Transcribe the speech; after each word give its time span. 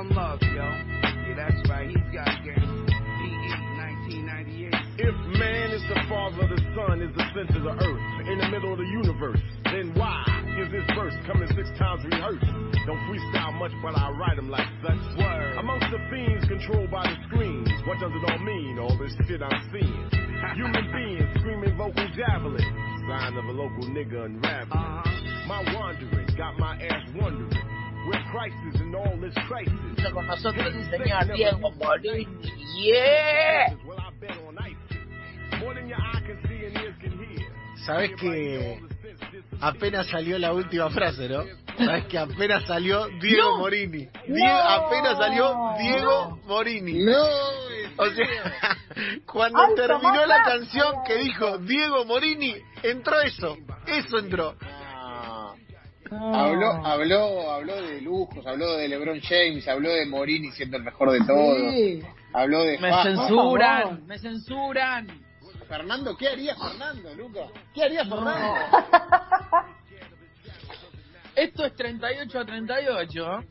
one 0.00 0.16
love, 0.16 0.40
yo. 0.40 0.64
Yeah, 0.64 1.36
that's 1.36 1.68
right. 1.68 1.88
He's 1.88 2.08
got 2.08 2.32
game. 2.40 2.88
PE 2.88 3.52
1998. 4.16 4.72
If 4.96 5.16
man 5.36 5.68
is 5.76 5.84
the 5.92 6.00
father, 6.08 6.40
of 6.40 6.48
the 6.48 6.60
sun 6.72 7.04
is 7.04 7.12
the 7.12 7.26
center 7.36 7.60
of 7.60 7.64
the 7.68 7.76
earth, 7.84 8.04
in 8.24 8.38
the 8.40 8.48
middle 8.48 8.72
of 8.72 8.80
the 8.80 8.88
universe, 8.88 9.44
then 9.68 9.92
why 9.92 10.24
is 10.56 10.72
this 10.72 10.88
verse 10.96 11.12
coming 11.28 11.48
six 11.52 11.68
times 11.76 12.00
rehearsed? 12.08 12.48
Don't 12.88 13.02
freestyle 13.12 13.52
much, 13.60 13.72
but 13.84 13.92
I 13.92 14.08
write 14.16 14.36
them 14.36 14.48
like 14.48 14.68
such. 14.80 14.96
Word. 15.20 15.60
Amongst 15.60 15.92
the 15.92 16.00
fiends 16.08 16.48
controlled 16.48 16.90
by 16.90 17.04
the 17.04 17.16
screens, 17.28 17.68
what 17.84 18.00
does 18.00 18.12
it 18.12 18.24
all 18.24 18.40
mean, 18.40 18.80
all 18.80 18.96
this 18.96 19.12
shit 19.28 19.44
I'm 19.44 19.60
seeing? 19.68 20.08
Human 20.56 20.86
beings 20.96 21.28
screaming 21.44 21.76
vocal 21.76 22.08
javelin, 22.16 22.64
sign 23.04 23.36
of 23.36 23.44
a 23.44 23.52
local 23.52 23.84
nigga 23.92 24.24
unraveling. 24.24 24.80
Uh-huh. 24.80 25.44
My 25.44 25.60
wandering 25.76 26.28
got 26.38 26.56
my 26.58 26.80
ass 26.88 27.04
wondering, 27.20 27.52
Está 29.96 30.10
con 30.12 30.26
nosotros 30.26 30.66
el 30.74 30.90
señor 30.90 31.32
Diego 31.34 31.70
Morini. 31.72 32.26
Yeah. 32.82 33.76
Sabes 37.84 38.10
que 38.16 38.80
apenas 39.60 40.06
salió 40.08 40.38
la 40.38 40.52
última 40.52 40.90
frase, 40.90 41.28
¿no? 41.28 41.44
Sabes 41.78 42.04
que 42.06 42.18
apenas 42.18 42.64
salió 42.66 43.06
Diego 43.20 43.50
No. 43.52 43.58
Morini. 43.58 44.08
Die- 44.26 44.46
apenas 44.48 45.18
salió 45.18 45.54
Diego 45.78 46.40
Morini. 46.46 47.04
No, 47.04 47.24
O 47.96 48.06
sea, 48.10 48.26
cuando 49.26 49.60
Ay, 49.60 49.74
terminó 49.76 50.26
la 50.26 50.42
canción 50.44 50.94
que 51.06 51.16
dijo 51.18 51.58
Diego 51.58 52.04
Morini, 52.04 52.54
entró 52.82 53.20
eso. 53.20 53.56
Eso 53.86 54.18
entró. 54.18 54.56
No. 56.10 56.34
Habló, 56.34 56.70
habló, 56.84 57.50
habló 57.52 57.82
de 57.82 58.00
lujos, 58.00 58.44
habló 58.46 58.76
de 58.76 58.88
LeBron 58.88 59.20
James, 59.20 59.66
habló 59.68 59.90
de 59.92 60.06
Morini 60.06 60.50
siendo 60.50 60.76
el 60.76 60.82
mejor 60.82 61.12
de 61.12 61.20
todos, 61.20 61.72
Sí. 61.72 62.02
habló 62.32 62.62
de 62.64 62.78
Me 62.78 62.90
censuran, 63.02 64.06
me 64.06 64.18
censuran. 64.18 65.06
Fernando, 65.68 66.16
¿qué 66.16 66.28
haría 66.28 66.56
Fernando, 66.56 67.14
Luca? 67.14 67.40
¿Qué 67.72 67.84
haría 67.84 68.04
Fernando? 68.04 68.54
Esto 71.36 71.64
es 71.64 71.76
38 71.76 72.38
a 72.40 72.44
38. 72.44 73.44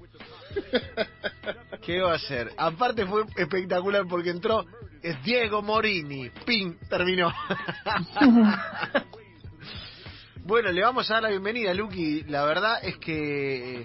¿Qué 1.81 2.02
va 2.02 2.11
a 2.11 2.15
hacer? 2.15 2.52
Aparte 2.57 3.05
fue 3.05 3.23
espectacular 3.37 4.05
porque 4.07 4.31
entró 4.31 4.65
es 5.02 5.23
Diego 5.23 5.61
Morini. 5.61 6.30
Ping, 6.45 6.73
terminó. 6.89 7.31
bueno, 10.50 10.72
le 10.72 10.81
vamos 10.81 11.09
a 11.09 11.14
dar 11.16 11.23
la 11.23 11.30
bienvenida, 11.30 11.73
Luqui. 11.73 12.23
La 12.23 12.44
verdad 12.44 12.80
es 12.83 12.97
que 12.97 13.81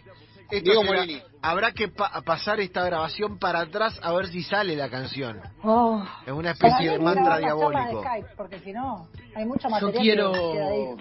esto 0.50 0.64
Diego 0.64 0.82
será- 0.82 1.00
Morini. 1.00 1.22
habrá 1.42 1.72
que 1.72 1.88
pa- 1.88 2.22
pasar 2.22 2.58
esta 2.60 2.82
grabación 2.84 3.38
para 3.38 3.60
atrás 3.60 3.98
a 4.02 4.12
ver 4.12 4.26
si 4.28 4.42
sale 4.42 4.74
la 4.74 4.88
canción. 4.88 5.40
Oh. 5.62 6.04
Es 6.26 6.32
una 6.32 6.52
especie 6.52 6.90
de 6.90 6.98
mantra 6.98 7.38
diabólico. 7.38 8.00
de 8.00 8.06
Skype, 8.08 8.28
porque 8.36 8.58
si 8.60 8.72
no, 8.72 9.08
hay 9.36 9.44
mucho 9.44 9.68
Yo 9.68 9.70
material 9.70 9.92
que 9.92 10.02
quiero. 10.02 10.96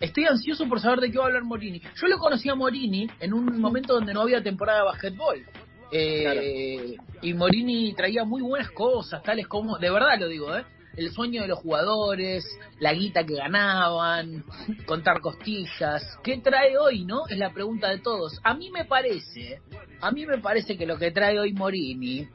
Estoy 0.00 0.24
ansioso 0.26 0.68
por 0.68 0.80
saber 0.80 1.00
de 1.00 1.10
qué 1.10 1.18
va 1.18 1.24
a 1.24 1.26
hablar 1.28 1.44
Morini. 1.44 1.80
Yo 1.80 2.08
lo 2.08 2.18
conocí 2.18 2.48
a 2.48 2.54
Morini 2.54 3.08
en 3.20 3.32
un 3.32 3.60
momento 3.60 3.94
donde 3.94 4.12
no 4.12 4.22
había 4.22 4.42
temporada 4.42 4.80
de 4.80 4.84
basquetbol. 4.86 5.44
Eh, 5.92 6.96
Y 7.22 7.32
Morini 7.34 7.94
traía 7.94 8.24
muy 8.24 8.42
buenas 8.42 8.70
cosas, 8.72 9.22
tales 9.22 9.46
como, 9.46 9.78
de 9.78 9.90
verdad 9.90 10.18
lo 10.18 10.28
digo, 10.28 10.54
¿eh? 10.56 10.64
El 10.96 11.10
sueño 11.12 11.42
de 11.42 11.48
los 11.48 11.58
jugadores, 11.58 12.44
la 12.78 12.92
guita 12.92 13.24
que 13.24 13.34
ganaban, 13.34 14.44
contar 14.86 15.20
costillas. 15.20 16.02
¿Qué 16.22 16.38
trae 16.38 16.76
hoy, 16.78 17.04
no? 17.04 17.26
Es 17.28 17.38
la 17.38 17.52
pregunta 17.52 17.90
de 17.90 17.98
todos. 17.98 18.40
A 18.42 18.54
mí 18.54 18.70
me 18.70 18.84
parece, 18.84 19.60
a 20.00 20.10
mí 20.10 20.26
me 20.26 20.38
parece 20.38 20.76
que 20.76 20.86
lo 20.86 20.98
que 20.98 21.10
trae 21.10 21.38
hoy 21.38 21.52
Morini 21.52 22.28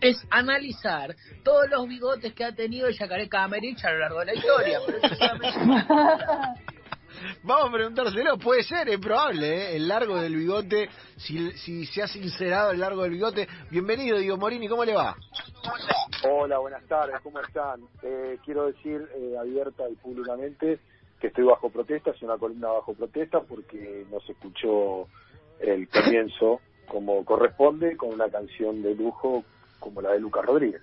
es 0.00 0.16
analizar 0.30 1.14
todos 1.44 1.70
los 1.70 1.88
bigotes 1.88 2.34
que 2.34 2.44
ha 2.44 2.52
tenido 2.52 2.88
el 2.88 2.98
Yacaré 2.98 3.28
Camerich 3.28 3.84
a 3.84 3.92
lo 3.92 3.98
largo 4.00 4.18
de 4.20 4.26
la 4.26 4.34
historia. 4.34 4.78
Pero 4.86 5.00
Vamos 7.42 7.68
a 7.68 7.72
preguntárselo, 7.72 8.38
puede 8.38 8.62
ser, 8.62 8.88
es 8.88 8.98
probable, 8.98 9.46
¿eh? 9.46 9.76
el 9.76 9.88
largo 9.88 10.20
del 10.20 10.36
bigote, 10.36 10.88
si, 11.16 11.50
si 11.52 11.86
se 11.86 12.02
ha 12.02 12.08
sincerado 12.08 12.70
el 12.70 12.80
largo 12.80 13.02
del 13.02 13.12
bigote. 13.12 13.48
Bienvenido, 13.70 14.18
Diego 14.18 14.36
Morini, 14.36 14.68
¿cómo 14.68 14.84
le 14.84 14.94
va? 14.94 15.16
Hola, 16.28 16.58
buenas 16.58 16.86
tardes, 16.86 17.16
¿cómo 17.22 17.40
están? 17.40 17.80
Eh, 18.02 18.38
quiero 18.44 18.66
decir 18.66 19.08
eh, 19.16 19.36
abierta 19.38 19.88
y 19.88 19.94
públicamente 19.96 20.78
que 21.20 21.28
estoy 21.28 21.44
bajo 21.44 21.70
protesta, 21.70 22.10
es 22.10 22.22
una 22.22 22.36
columna 22.36 22.68
bajo 22.68 22.94
protesta 22.94 23.40
porque 23.40 24.04
no 24.10 24.20
se 24.20 24.32
escuchó 24.32 25.06
el 25.60 25.88
comienzo 25.88 26.60
como 26.88 27.24
corresponde 27.24 27.96
con 27.96 28.10
una 28.10 28.28
canción 28.28 28.82
de 28.82 28.94
lujo 28.94 29.44
como 29.78 30.00
la 30.00 30.10
de 30.10 30.20
Lucas 30.20 30.44
Rodríguez. 30.44 30.82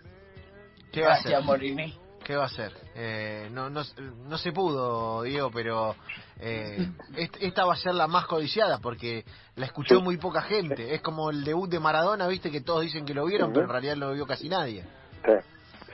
¿Qué 0.92 1.02
va 1.02 1.08
a 1.08 1.10
Gracias, 1.12 1.34
hacer? 1.34 1.46
Morini. 1.46 1.94
¿Qué 2.30 2.36
va 2.36 2.44
a 2.44 2.46
hacer? 2.46 2.72
Eh, 2.94 3.50
no, 3.52 3.72
no, 3.72 3.82
no 4.28 4.38
se 4.38 4.52
pudo, 4.52 5.24
Diego, 5.24 5.50
pero 5.52 5.96
eh, 6.40 6.88
est- 7.18 7.38
esta 7.42 7.66
va 7.66 7.74
a 7.74 7.76
ser 7.76 7.96
la 7.96 8.06
más 8.06 8.28
codiciada 8.28 8.78
porque 8.78 9.26
la 9.56 9.66
escuchó 9.66 10.00
muy 10.00 10.18
poca 10.18 10.44
gente. 10.44 10.94
Es 10.94 11.02
como 11.02 11.32
el 11.32 11.44
debut 11.44 11.68
de 11.68 11.80
Maradona, 11.80 12.28
viste 12.28 12.52
que 12.52 12.62
todos 12.62 12.84
dicen 12.84 13.04
que 13.04 13.16
lo 13.16 13.26
vieron, 13.26 13.52
pero 13.52 13.66
en 13.66 13.72
realidad 13.72 13.96
no 13.96 14.10
lo 14.10 14.14
vio 14.14 14.28
casi 14.28 14.48
nadie. 14.48 14.84
Sí, 15.26 15.34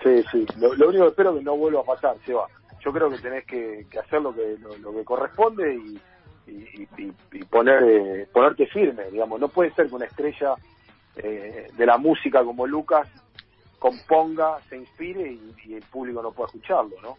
sí, 0.04 0.24
sí. 0.30 0.46
Lo, 0.58 0.76
lo 0.76 0.90
único 0.90 1.06
que 1.06 1.10
espero 1.12 1.32
es 1.32 1.38
que 1.38 1.44
no 1.46 1.56
vuelva 1.56 1.80
a 1.80 1.86
pasar, 1.86 2.18
Seba. 2.26 2.50
Yo 2.84 2.92
creo 2.92 3.10
que 3.10 3.20
tenés 3.20 3.46
que, 3.46 3.88
que 3.90 4.00
hacer 4.00 4.22
lo 4.22 4.36
que 4.36 4.58
lo, 4.60 4.78
lo 4.78 4.92
que 4.94 5.06
corresponde 5.06 5.74
y, 5.74 6.02
y, 6.48 6.84
y- 6.98 7.14
y 7.32 7.46
poner 7.46 7.82
eh, 7.82 8.28
ponerte 8.34 8.68
firme, 8.68 9.10
digamos. 9.10 9.40
No 9.40 9.48
puede 9.48 9.74
ser 9.74 9.88
que 9.88 9.96
una 9.96 10.06
estrella 10.08 10.56
eh, 11.16 11.70
de 11.72 11.86
la 11.86 11.98
música 11.98 12.44
como 12.44 12.68
Lucas 12.68 13.08
componga, 13.90 14.60
se 14.70 14.78
inspire 14.78 15.32
y, 15.32 15.56
y 15.66 15.74
el 15.76 15.84
público 15.84 16.22
no 16.22 16.32
pueda 16.32 16.48
escucharlo, 16.48 16.96
¿no? 17.02 17.18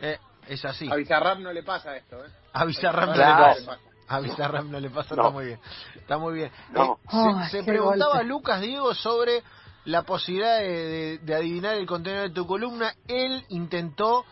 Eh, 0.00 0.18
es 0.48 0.64
así. 0.64 0.90
A 0.90 0.96
Bizarrap 0.96 1.38
no 1.40 1.52
le 1.52 1.62
pasa 1.62 1.96
esto, 1.96 2.24
¿eh? 2.24 2.28
A 2.54 2.64
Bizarrap 2.64 3.08
no 3.08 3.14
Claro. 3.14 3.54
le 3.60 3.66
pasa. 3.66 3.78
A 4.08 4.20
Bizarrap 4.20 4.64
no 4.64 4.80
le 4.80 4.90
pasa, 4.90 5.14
No. 5.14 5.22
está 5.22 5.30
muy 5.32 5.44
bien. 5.46 5.58
Está 5.96 6.18
muy 6.18 6.34
bien. 6.34 6.50
No. 6.72 6.98
Eh, 7.12 7.48
se 7.50 7.62
preguntaba 7.64 8.12
golpe. 8.14 8.26
Lucas, 8.28 8.60
Diego, 8.62 8.94
sobre 8.94 9.42
la 9.84 10.02
posibilidad 10.02 10.58
de, 10.58 10.68
de- 10.68 11.18
de 11.18 11.34
adivinar 11.34 11.74
el 11.76 11.86
contenido 11.86 12.22
de 12.22 12.30
tu 12.30 12.46
columna. 12.46 12.94
Él 13.06 13.44
intentó 13.50 14.24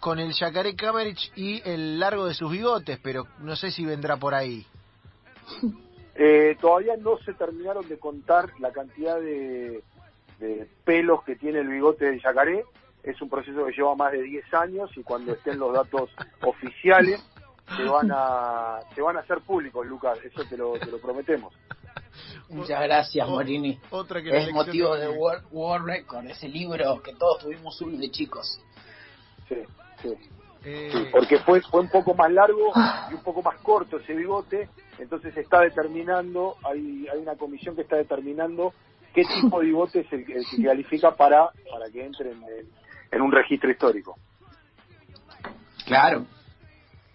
con 0.00 0.18
el 0.18 0.32
Yacaré 0.32 0.74
Camerich 0.74 1.32
y 1.36 1.62
el 1.68 2.00
largo 2.00 2.26
de 2.26 2.34
sus 2.34 2.50
bigotes, 2.50 2.98
pero 3.02 3.26
no 3.38 3.54
sé 3.54 3.70
si 3.70 3.84
vendrá 3.86 4.16
por 4.16 4.34
ahí. 4.34 4.66
Eh, 6.14 6.56
todavía 6.60 6.96
no 6.98 7.16
se 7.24 7.32
terminaron 7.34 7.88
de 7.88 7.98
contar 7.98 8.50
la 8.60 8.70
cantidad 8.70 9.16
de, 9.18 9.82
de 10.42 10.68
pelos 10.84 11.22
que 11.24 11.36
tiene 11.36 11.60
el 11.60 11.68
bigote 11.68 12.06
del 12.06 12.20
yacaré. 12.22 12.64
Es 13.02 13.20
un 13.22 13.28
proceso 13.28 13.64
que 13.66 13.72
lleva 13.72 13.94
más 13.96 14.12
de 14.12 14.22
10 14.22 14.54
años 14.54 14.90
y 14.96 15.02
cuando 15.02 15.32
estén 15.32 15.58
los 15.58 15.72
datos 15.72 16.10
oficiales 16.42 17.20
se 17.76 17.84
van 17.84 18.10
a 18.12 18.80
se 18.94 19.00
van 19.00 19.16
a 19.16 19.20
hacer 19.20 19.40
públicos, 19.40 19.86
Lucas. 19.86 20.18
Eso 20.24 20.44
te 20.44 20.56
lo, 20.56 20.74
te 20.78 20.86
lo 20.90 20.98
prometemos. 21.00 21.52
Muchas 22.50 22.82
gracias, 22.82 23.26
O- 23.26 23.30
Morini. 23.30 23.80
Otra 23.90 24.22
que 24.22 24.36
Es 24.36 24.52
motivo 24.52 24.94
de. 24.96 25.08
World, 25.08 25.44
World 25.50 25.86
Record, 25.86 26.26
ese 26.26 26.48
libro 26.48 27.00
que 27.02 27.14
todos 27.14 27.38
tuvimos 27.42 27.80
uno 27.80 27.96
de 27.98 28.10
chicos. 28.10 28.60
Sí, 29.48 29.56
sí. 30.02 30.08
Eh, 30.64 30.90
Sí, 30.92 31.06
porque 31.10 31.38
fue 31.40 31.60
fue 31.62 31.80
un 31.80 31.88
poco 31.90 32.14
más 32.14 32.30
largo 32.30 32.70
y 33.10 33.14
un 33.14 33.22
poco 33.24 33.42
más 33.42 33.58
corto 33.62 33.96
ese 33.96 34.14
bigote, 34.14 34.68
entonces 34.98 35.34
se 35.34 35.40
está 35.40 35.58
determinando, 35.60 36.54
hay, 36.62 37.08
hay 37.12 37.18
una 37.18 37.34
comisión 37.34 37.74
que 37.74 37.82
está 37.82 37.96
determinando 37.96 38.72
qué 39.12 39.22
tipo 39.24 39.60
de 39.60 39.66
bigote 39.66 40.00
es 40.00 40.12
el, 40.12 40.24
que- 40.24 40.34
el 40.34 40.44
que 40.48 40.62
califica 40.64 41.14
para, 41.16 41.50
para 41.70 41.90
que 41.90 42.04
entre 42.04 42.30
en, 42.32 42.42
en 43.10 43.20
un 43.22 43.32
registro 43.32 43.70
histórico. 43.70 44.16
Claro. 45.86 46.26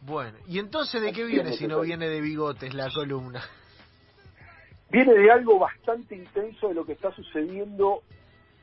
Bueno, 0.02 0.38
¿y 0.48 0.60
entonces 0.60 1.02
de 1.02 1.12
qué 1.12 1.26
viene 1.26 1.54
si 1.54 1.68
no 1.68 1.82
viene 1.82 2.08
de 2.08 2.22
bigotes 2.22 2.74
la 2.74 2.90
columna? 2.94 3.42
Viene 4.90 5.14
de 5.14 5.32
algo 5.32 5.60
bastante 5.60 6.16
intenso 6.16 6.70
de 6.70 6.74
lo 6.76 6.86
que 6.86 6.94
está 6.94 7.12
sucediendo 7.14 8.04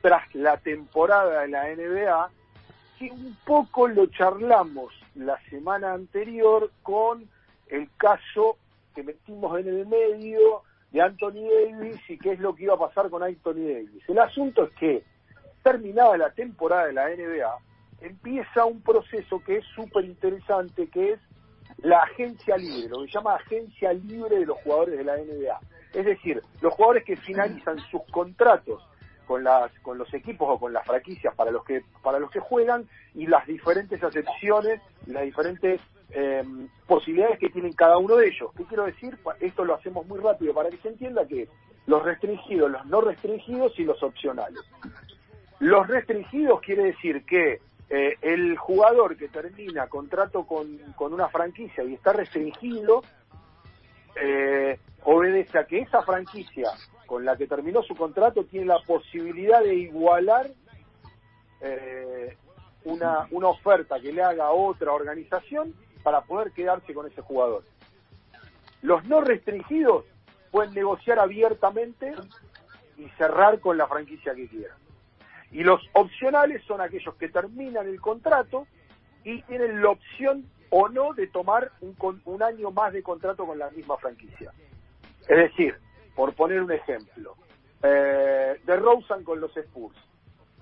tras 0.00 0.22
la 0.34 0.56
temporada 0.58 1.42
de 1.42 1.48
la 1.48 1.64
NBA, 1.74 2.30
que 2.98 3.10
un 3.10 3.36
poco 3.44 3.88
lo 3.88 4.06
charlamos 4.06 4.94
la 5.14 5.38
semana 5.50 5.92
anterior 5.92 6.70
con 6.82 7.28
el 7.68 7.88
caso 7.96 8.56
que 8.94 9.02
metimos 9.02 9.58
en 9.60 9.68
el 9.68 9.86
medio 9.86 10.62
de 10.94 11.02
Anthony 11.02 11.42
Davis 11.42 12.00
y 12.08 12.16
qué 12.16 12.34
es 12.34 12.38
lo 12.38 12.54
que 12.54 12.62
iba 12.62 12.74
a 12.74 12.78
pasar 12.78 13.10
con 13.10 13.20
Anthony 13.20 13.66
Davis. 13.66 14.08
El 14.08 14.18
asunto 14.20 14.62
es 14.62 14.70
que, 14.74 15.02
terminada 15.64 16.16
la 16.16 16.30
temporada 16.30 16.86
de 16.86 16.92
la 16.92 17.08
NBA, 17.08 17.58
empieza 18.00 18.64
un 18.64 18.80
proceso 18.80 19.42
que 19.44 19.56
es 19.56 19.64
súper 19.74 20.04
interesante, 20.04 20.86
que 20.88 21.14
es 21.14 21.20
la 21.78 21.98
agencia 21.98 22.56
libre, 22.56 22.90
lo 22.90 23.00
que 23.00 23.06
se 23.08 23.18
llama 23.18 23.34
agencia 23.34 23.92
libre 23.92 24.38
de 24.38 24.46
los 24.46 24.56
jugadores 24.58 24.96
de 24.96 25.02
la 25.02 25.16
NBA. 25.16 25.58
Es 25.94 26.06
decir, 26.06 26.40
los 26.60 26.72
jugadores 26.74 27.02
que 27.04 27.16
finalizan 27.16 27.80
sus 27.90 28.02
contratos 28.12 28.80
con 29.26 29.42
las 29.42 29.72
con 29.80 29.98
los 29.98 30.12
equipos 30.14 30.46
o 30.48 30.60
con 30.60 30.72
las 30.72 30.86
franquicias 30.86 31.34
para 31.34 31.50
los 31.50 31.64
que 31.64 31.82
para 32.04 32.20
los 32.20 32.30
que 32.30 32.40
juegan 32.40 32.86
y 33.14 33.26
las 33.26 33.46
diferentes 33.46 34.00
acepciones 34.02 34.82
las 35.06 35.22
diferentes 35.22 35.80
eh, 36.10 36.44
posibilidades 36.86 37.38
que 37.38 37.50
tienen 37.50 37.72
cada 37.72 37.98
uno 37.98 38.16
de 38.16 38.28
ellos. 38.28 38.50
¿Qué 38.56 38.64
quiero 38.64 38.84
decir? 38.84 39.18
Esto 39.40 39.64
lo 39.64 39.74
hacemos 39.74 40.06
muy 40.06 40.18
rápido 40.20 40.54
para 40.54 40.70
que 40.70 40.78
se 40.78 40.88
entienda 40.88 41.26
que 41.26 41.48
los 41.86 42.02
restringidos, 42.02 42.70
los 42.70 42.86
no 42.86 43.00
restringidos 43.00 43.78
y 43.78 43.84
los 43.84 44.02
opcionales. 44.02 44.60
Los 45.60 45.86
restringidos 45.86 46.60
quiere 46.60 46.84
decir 46.84 47.24
que 47.24 47.60
eh, 47.90 48.16
el 48.22 48.56
jugador 48.56 49.16
que 49.16 49.28
termina 49.28 49.86
contrato 49.88 50.46
con, 50.46 50.78
con 50.96 51.12
una 51.12 51.28
franquicia 51.28 51.84
y 51.84 51.94
está 51.94 52.12
restringido, 52.12 53.02
eh, 54.20 54.78
obedece 55.04 55.58
a 55.58 55.66
que 55.66 55.80
esa 55.80 56.02
franquicia 56.02 56.70
con 57.06 57.24
la 57.24 57.36
que 57.36 57.46
terminó 57.46 57.82
su 57.82 57.94
contrato 57.94 58.44
tiene 58.44 58.66
la 58.66 58.78
posibilidad 58.86 59.62
de 59.62 59.74
igualar 59.74 60.48
eh, 61.60 62.36
una, 62.84 63.26
una 63.30 63.48
oferta 63.48 64.00
que 64.00 64.12
le 64.12 64.22
haga 64.22 64.50
otra 64.50 64.92
organización 64.92 65.74
para 66.04 66.20
poder 66.20 66.52
quedarse 66.52 66.94
con 66.94 67.06
ese 67.06 67.20
jugador. 67.22 67.64
Los 68.82 69.04
no 69.06 69.20
restringidos 69.22 70.04
pueden 70.52 70.72
negociar 70.74 71.18
abiertamente 71.18 72.14
y 72.96 73.08
cerrar 73.18 73.58
con 73.58 73.76
la 73.76 73.88
franquicia 73.88 74.34
que 74.36 74.46
quieran. 74.46 74.76
Y 75.50 75.64
los 75.64 75.80
opcionales 75.94 76.62
son 76.64 76.80
aquellos 76.80 77.14
que 77.16 77.28
terminan 77.28 77.88
el 77.88 78.00
contrato 78.00 78.68
y 79.24 79.42
tienen 79.42 79.82
la 79.82 79.90
opción 79.90 80.44
o 80.70 80.88
no 80.88 81.14
de 81.14 81.26
tomar 81.26 81.72
un, 81.80 81.96
un 82.24 82.42
año 82.42 82.70
más 82.70 82.92
de 82.92 83.02
contrato 83.02 83.46
con 83.46 83.58
la 83.58 83.70
misma 83.70 83.96
franquicia. 83.96 84.52
Es 85.20 85.36
decir, 85.36 85.76
por 86.14 86.34
poner 86.34 86.62
un 86.62 86.70
ejemplo, 86.70 87.36
eh, 87.82 88.60
de 88.64 88.76
Rosen 88.76 89.24
con 89.24 89.40
los 89.40 89.54
Spurs. 89.56 89.96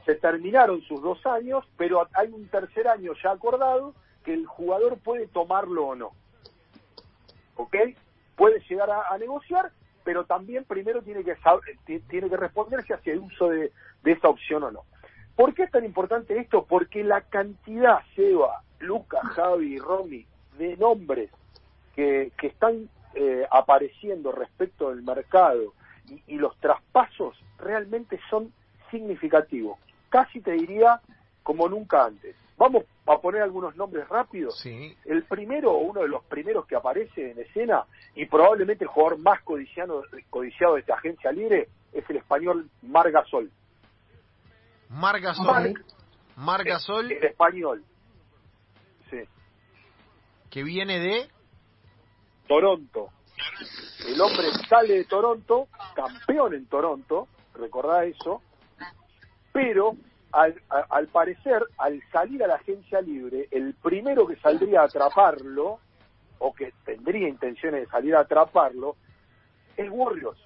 Se 0.04 0.16
terminaron 0.16 0.82
sus 0.82 1.00
dos 1.00 1.24
años, 1.26 1.64
pero 1.76 2.08
hay 2.14 2.28
un 2.28 2.48
tercer 2.48 2.88
año 2.88 3.12
ya 3.22 3.30
acordado 3.30 3.94
que 4.22 4.32
el 4.34 4.46
jugador 4.46 4.98
puede 4.98 5.26
tomarlo 5.28 5.88
o 5.88 5.94
no. 5.94 6.10
¿Ok? 7.56 7.76
Puede 8.36 8.60
llegar 8.68 8.90
a, 8.90 9.16
negociar, 9.18 9.72
pero 10.04 10.24
también 10.24 10.64
primero 10.64 11.02
tiene 11.02 11.22
que 11.22 11.36
saber, 11.36 11.76
tiene 11.84 12.28
que 12.28 12.36
responderse 12.36 12.94
hacia 12.94 13.12
el 13.12 13.20
uso 13.20 13.48
de, 13.48 13.72
de 14.02 14.12
esa 14.12 14.28
opción 14.28 14.62
o 14.64 14.70
no. 14.70 14.84
¿Por 15.36 15.54
qué 15.54 15.64
es 15.64 15.70
tan 15.70 15.84
importante 15.84 16.38
esto? 16.38 16.64
Porque 16.64 17.04
la 17.04 17.22
cantidad, 17.22 18.00
Seba, 18.14 18.62
Lucas, 18.80 19.22
Javi, 19.34 19.78
Romy, 19.78 20.26
de 20.58 20.76
nombres 20.76 21.30
que, 21.94 22.32
que 22.38 22.48
están 22.48 22.88
eh, 23.14 23.46
apareciendo 23.50 24.32
respecto 24.32 24.90
del 24.90 25.02
mercado 25.02 25.74
y, 26.26 26.36
los 26.36 26.56
traspasos 26.58 27.36
realmente 27.58 28.18
son 28.28 28.52
significativos. 28.90 29.78
Casi 30.08 30.40
te 30.40 30.52
diría 30.52 31.00
como 31.42 31.68
nunca 31.68 32.06
antes. 32.06 32.36
Vamos 32.62 32.84
a 33.06 33.18
poner 33.18 33.42
algunos 33.42 33.74
nombres 33.74 34.08
rápidos. 34.08 34.56
Sí. 34.60 34.96
El 35.04 35.24
primero, 35.24 35.72
o 35.72 35.78
uno 35.78 36.02
de 36.02 36.06
los 36.06 36.22
primeros 36.26 36.64
que 36.64 36.76
aparece 36.76 37.32
en 37.32 37.40
escena, 37.40 37.84
y 38.14 38.26
probablemente 38.26 38.84
el 38.84 38.88
jugador 38.88 39.18
más 39.18 39.42
codiciado, 39.42 40.04
codiciado 40.30 40.74
de 40.74 40.82
esta 40.82 40.94
agencia 40.94 41.32
libre, 41.32 41.68
es 41.92 42.08
el 42.08 42.18
español 42.18 42.70
Margasol. 42.82 43.50
Margasol. 44.90 45.44
Mar, 45.44 45.72
Margasol. 46.36 47.06
El, 47.06 47.18
el 47.18 47.24
español. 47.24 47.84
Sí. 49.10 49.24
Que 50.48 50.62
viene 50.62 51.00
de 51.00 51.28
Toronto. 52.46 53.08
El 54.06 54.20
hombre 54.20 54.52
sale 54.68 54.98
de 54.98 55.04
Toronto, 55.06 55.66
campeón 55.96 56.54
en 56.54 56.66
Toronto, 56.66 57.26
recordá 57.54 58.04
eso, 58.04 58.40
pero 59.52 59.96
al, 60.32 60.60
al, 60.68 61.06
parecer, 61.08 61.62
al 61.78 62.02
salir 62.10 62.42
a 62.42 62.46
la 62.46 62.54
agencia 62.54 63.00
libre, 63.00 63.48
el 63.50 63.74
primero 63.74 64.26
que 64.26 64.36
saldría 64.36 64.80
a 64.80 64.84
atraparlo, 64.84 65.78
o 66.38 66.52
que 66.52 66.72
tendría 66.84 67.28
intenciones 67.28 67.82
de 67.82 67.86
salir 67.86 68.16
a 68.16 68.20
atraparlo, 68.20 68.96
es 69.76 69.88
Warriors, 69.90 70.40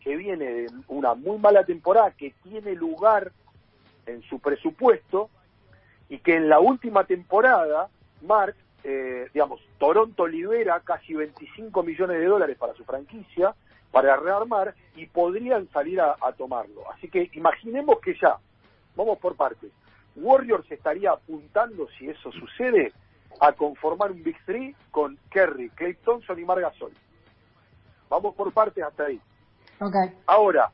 que 0.00 0.16
viene 0.16 0.44
de 0.44 0.66
una 0.88 1.14
muy 1.14 1.38
mala 1.38 1.64
temporada, 1.64 2.10
que 2.12 2.34
tiene 2.42 2.74
lugar 2.74 3.32
en 4.06 4.22
su 4.22 4.40
presupuesto, 4.40 5.30
y 6.08 6.18
que 6.18 6.36
en 6.36 6.48
la 6.48 6.58
última 6.58 7.04
temporada, 7.04 7.88
Mark, 8.22 8.56
eh, 8.84 9.28
digamos, 9.32 9.60
Toronto 9.78 10.26
libera 10.26 10.80
casi 10.80 11.14
25 11.14 11.82
millones 11.82 12.18
de 12.18 12.26
dólares 12.26 12.56
para 12.58 12.74
su 12.74 12.84
franquicia, 12.84 13.54
para 13.92 14.16
rearmar, 14.16 14.74
y 14.96 15.06
podrían 15.06 15.68
salir 15.70 16.00
a, 16.00 16.16
a, 16.20 16.32
tomarlo. 16.32 16.90
Así 16.90 17.08
que 17.08 17.30
imaginemos 17.34 18.00
que 18.00 18.14
ya, 18.20 18.38
vamos 18.96 19.18
por 19.18 19.36
partes, 19.36 19.70
Warriors 20.16 20.70
estaría 20.70 21.12
apuntando, 21.12 21.86
si 21.98 22.08
eso 22.08 22.32
sucede, 22.32 22.92
a 23.40 23.52
conformar 23.52 24.10
un 24.10 24.22
Big 24.22 24.36
Three 24.44 24.74
con 24.90 25.18
Kerry, 25.30 25.70
Clay 25.70 25.94
Thompson 26.04 26.38
y 26.38 26.44
Margasol. 26.44 26.92
Vamos 28.08 28.34
por 28.34 28.52
partes 28.52 28.84
hasta 28.84 29.04
ahí. 29.04 29.20
Okay. 29.80 30.14
Ahora, 30.26 30.70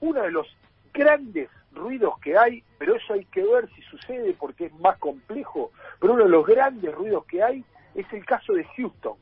uno 0.00 0.22
de 0.22 0.30
los 0.30 0.46
grandes 0.92 1.50
ruidos 1.72 2.18
que 2.20 2.36
hay, 2.36 2.64
pero 2.78 2.96
eso 2.96 3.12
hay 3.12 3.24
que 3.26 3.44
ver 3.44 3.68
si 3.74 3.82
sucede 3.82 4.34
porque 4.38 4.66
es 4.66 4.74
más 4.80 4.98
complejo, 4.98 5.70
pero 6.00 6.14
uno 6.14 6.24
de 6.24 6.30
los 6.30 6.46
grandes 6.46 6.94
ruidos 6.94 7.24
que 7.26 7.42
hay 7.42 7.64
es 7.94 8.10
el 8.12 8.24
caso 8.24 8.54
de 8.54 8.64
Houston. 8.64 9.16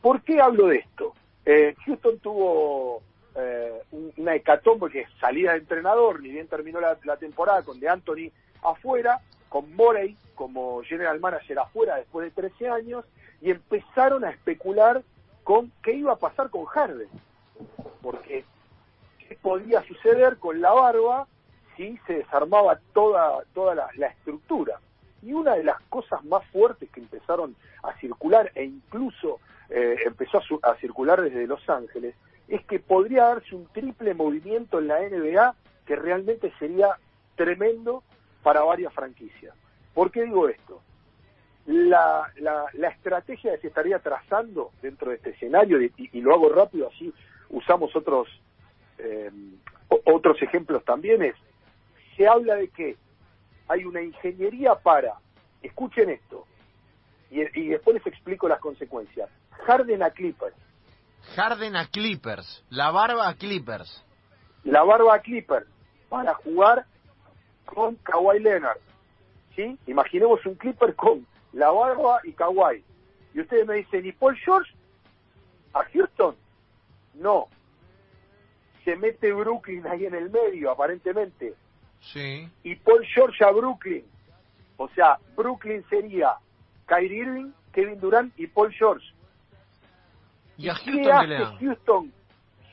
¿Por 0.00 0.22
qué 0.22 0.40
hablo 0.40 0.68
de 0.68 0.78
esto? 0.78 1.12
Eh, 1.44 1.74
Houston 1.84 2.18
tuvo 2.18 3.02
eh, 3.34 3.82
una 4.16 4.34
hecatombe 4.34 4.90
que 4.90 5.06
salida 5.20 5.52
de 5.52 5.58
entrenador, 5.58 6.20
ni 6.20 6.30
bien 6.30 6.48
terminó 6.48 6.80
la, 6.80 6.96
temporada 7.16 7.62
con 7.62 7.80
De 7.80 7.88
Anthony 7.88 8.30
afuera, 8.62 9.20
con 9.48 9.74
Morey 9.74 10.16
como 10.34 10.82
general 10.82 11.20
manager 11.20 11.58
afuera 11.58 11.96
después 11.96 12.24
de 12.24 12.48
13 12.48 12.68
años, 12.68 13.04
y 13.40 13.50
empezaron 13.50 14.24
a 14.24 14.30
especular 14.30 15.02
con 15.44 15.72
qué 15.82 15.94
iba 15.94 16.12
a 16.12 16.18
pasar 16.18 16.50
con 16.50 16.64
Harden. 16.66 17.08
Porque 18.02 18.44
qué 19.18 19.38
podía 19.40 19.82
suceder 19.84 20.36
con 20.38 20.60
la 20.60 20.72
barba 20.72 21.26
si 21.76 21.98
se 22.06 22.14
desarmaba 22.14 22.78
toda, 22.92 23.42
toda 23.54 23.74
la 23.74 24.06
estructura. 24.08 24.78
Y 25.22 25.32
una 25.32 25.54
de 25.54 25.64
las 25.64 25.80
cosas 25.82 26.24
más 26.24 26.44
fuertes 26.46 26.90
que 26.90 27.00
empezaron 27.00 27.54
a 27.82 27.92
circular 27.98 28.50
e 28.54 28.64
incluso 28.64 29.40
eh, 29.68 29.96
empezó 30.04 30.38
a, 30.38 30.70
a, 30.70 30.76
circular 30.76 31.20
desde 31.20 31.46
Los 31.46 31.68
Ángeles, 31.68 32.14
es 32.48 32.64
que 32.64 32.80
podría 32.80 33.24
darse 33.24 33.54
un 33.54 33.66
triple 33.66 34.14
movimiento 34.14 34.78
en 34.78 34.88
la 34.88 35.00
NBA 35.00 35.54
que 35.86 35.96
realmente 35.96 36.52
sería 36.58 36.96
tremendo 37.36 38.02
para 38.42 38.62
varias 38.62 38.92
franquicias. 38.92 39.54
¿Por 39.94 40.10
qué 40.10 40.22
digo 40.22 40.48
esto? 40.48 40.80
La, 41.66 42.32
la, 42.36 42.64
la 42.72 42.88
estrategia 42.88 43.52
que 43.52 43.60
se 43.60 43.68
estaría 43.68 43.98
trazando 43.98 44.72
dentro 44.82 45.10
de 45.10 45.16
este 45.16 45.30
escenario, 45.30 45.80
y, 45.80 45.92
y 45.96 46.20
lo 46.20 46.34
hago 46.34 46.48
rápido, 46.48 46.88
así 46.88 47.12
usamos 47.50 47.94
otros, 47.94 48.28
eh, 48.98 49.30
otros 49.88 50.40
ejemplos 50.42 50.84
también, 50.84 51.22
es, 51.22 51.34
se 52.16 52.26
habla 52.26 52.56
de 52.56 52.68
que 52.68 52.96
hay 53.70 53.84
una 53.84 54.02
ingeniería 54.02 54.74
para, 54.74 55.14
escuchen 55.62 56.10
esto, 56.10 56.44
y, 57.30 57.40
y 57.60 57.68
después 57.68 57.94
les 57.94 58.06
explico 58.06 58.48
las 58.48 58.58
consecuencias, 58.58 59.30
Harden 59.64 60.02
a 60.02 60.10
Clippers. 60.10 60.56
Harden 61.36 61.76
a 61.76 61.86
Clippers, 61.86 62.64
la 62.70 62.90
barba 62.90 63.28
a 63.28 63.34
Clippers. 63.34 64.04
La 64.64 64.82
barba 64.82 65.14
a 65.14 65.20
Clippers, 65.20 65.66
para 66.08 66.34
jugar 66.34 66.84
con 67.64 67.94
Kawhi 67.96 68.40
Leonard. 68.40 68.78
¿Sí? 69.54 69.78
Imaginemos 69.86 70.44
un 70.46 70.56
Clipper 70.56 70.96
con 70.96 71.24
la 71.52 71.70
barba 71.70 72.20
y 72.24 72.32
Kawhi. 72.32 72.84
Y 73.34 73.40
ustedes 73.40 73.66
me 73.66 73.76
dicen, 73.76 74.04
¿y 74.04 74.12
Paul 74.12 74.36
George? 74.36 74.72
¿A 75.74 75.84
Houston? 75.84 76.34
No. 77.14 77.46
Se 78.84 78.96
mete 78.96 79.32
Brooklyn 79.32 79.86
ahí 79.86 80.06
en 80.06 80.14
el 80.14 80.30
medio, 80.30 80.72
aparentemente. 80.72 81.54
Sí. 82.00 82.48
Y 82.62 82.76
Paul 82.76 83.06
George 83.06 83.44
a 83.44 83.50
Brooklyn. 83.50 84.04
O 84.76 84.88
sea, 84.88 85.18
Brooklyn 85.36 85.84
sería 85.88 86.34
Kyrie 86.86 87.22
Irving, 87.22 87.52
Kevin 87.72 88.00
Durant 88.00 88.38
y 88.38 88.46
Paul 88.46 88.72
George. 88.72 89.06
¿Y 90.56 90.68
a 90.68 90.74
¿Qué 90.74 90.92
Houston 90.92 91.12
hace 91.12 91.20
qué 91.20 91.26
le 91.28 91.38
dan? 91.38 91.58
Houston? 91.58 92.12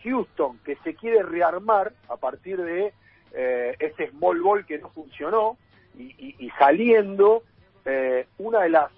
Houston, 0.03 0.59
que 0.63 0.75
se 0.83 0.95
quiere 0.95 1.23
rearmar 1.23 1.93
a 2.09 2.15
partir 2.17 2.61
de 2.61 2.93
eh, 3.33 3.75
ese 3.79 4.09
small 4.11 4.41
ball 4.41 4.65
que 4.65 4.77
no 4.79 4.89
funcionó 4.89 5.57
y, 5.97 6.03
y, 6.17 6.35
y 6.39 6.49
saliendo, 6.51 7.43
eh, 7.85 8.27
una 8.37 8.61
de 8.61 8.69
las 8.69 8.91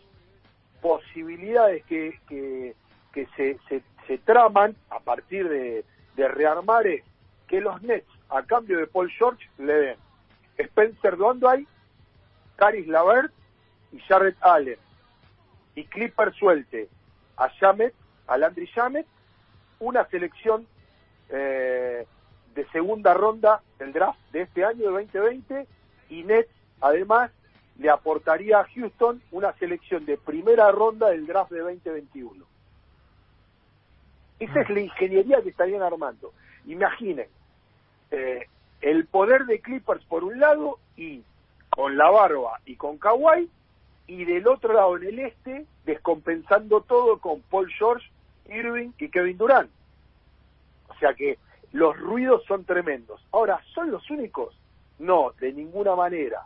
posibilidades 0.82 1.84
que, 1.86 2.20
que, 2.28 2.76
que 3.14 3.28
se, 3.36 3.58
se, 3.68 3.82
se, 4.08 4.18
traman 4.20 4.76
a 4.90 5.00
partir 5.00 5.48
de, 5.48 5.86
de, 6.16 6.28
rearmar 6.28 6.88
es 6.88 7.04
que 7.48 7.62
los 7.62 7.82
Nets, 7.82 8.08
a 8.30 8.44
cambio 8.44 8.78
de 8.80 8.88
Paul 8.88 9.10
George, 9.12 9.48
le 9.58 9.74
den 9.74 9.98
Spencer 10.60 11.18
Dondoy, 11.18 11.68
Caris 12.56 12.88
Lavert 12.88 13.32
y 13.92 14.00
Jarrett 14.00 14.38
Allen. 14.42 14.78
Y 15.76 15.86
Clipper 15.86 16.34
suelte 16.34 16.90
a 17.38 17.50
Jamet, 17.50 17.94
a 18.28 18.38
Landry 18.38 18.68
Jamet, 18.68 19.08
una 19.80 20.06
selección 20.10 20.68
eh, 21.30 22.06
de 22.54 22.68
segunda 22.72 23.14
ronda 23.14 23.62
del 23.78 23.94
draft 23.94 24.20
de 24.32 24.42
este 24.42 24.66
año 24.66 24.92
de 24.92 25.06
2020 25.06 25.68
y 26.10 26.24
Nets 26.24 26.50
además 26.82 27.32
le 27.78 27.90
aportaría 27.90 28.60
a 28.60 28.66
Houston 28.66 29.22
una 29.32 29.54
selección 29.54 30.06
de 30.06 30.18
primera 30.18 30.70
ronda 30.72 31.10
del 31.10 31.26
draft 31.26 31.52
de 31.52 31.60
2021. 31.60 32.46
Esa 34.40 34.62
es 34.62 34.70
la 34.70 34.80
ingeniería 34.80 35.42
que 35.42 35.50
estarían 35.50 35.82
armando. 35.82 36.34
Imaginen, 36.66 37.28
eh, 38.12 38.48
el 38.82 39.06
poder 39.06 39.46
de 39.46 39.60
Clippers 39.60 40.04
por 40.06 40.24
un 40.24 40.40
lado 40.40 40.80
y 40.96 41.24
con 41.70 41.98
la 41.98 42.10
barba 42.10 42.60
y 42.66 42.76
con 42.76 42.98
Kawhi, 42.98 43.50
y 44.08 44.26
del 44.26 44.48
otro 44.48 44.74
lado 44.74 44.98
en 44.98 45.04
el 45.04 45.20
este, 45.20 45.66
descompensando 45.86 46.82
todo 46.82 47.20
con 47.20 47.42
Paul 47.42 47.72
George, 47.72 48.10
Irving 48.50 48.90
y 48.98 49.10
Kevin 49.10 49.38
Durant. 49.38 49.70
O 50.88 50.96
sea 50.96 51.14
que 51.14 51.38
los 51.72 51.96
ruidos 51.98 52.44
son 52.46 52.66
tremendos. 52.66 53.24
Ahora, 53.32 53.62
¿son 53.74 53.92
los 53.92 54.10
únicos? 54.10 54.56
No, 54.98 55.34
de 55.40 55.54
ninguna 55.54 55.96
manera. 55.96 56.42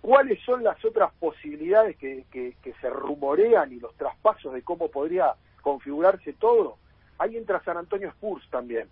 ¿Cuáles 0.00 0.38
son 0.44 0.62
las 0.62 0.84
otras 0.84 1.12
posibilidades 1.18 1.96
que, 1.96 2.26
que, 2.30 2.74
se 2.80 2.90
rumorean 2.90 3.72
y 3.72 3.80
los 3.80 3.94
traspasos 3.94 4.52
de 4.52 4.60
cómo 4.60 4.88
podría 4.88 5.34
configurarse 5.62 6.34
todo? 6.34 6.76
Ahí 7.18 7.38
entra 7.38 7.64
San 7.64 7.78
Antonio 7.78 8.10
Spurs 8.10 8.46
también, 8.50 8.86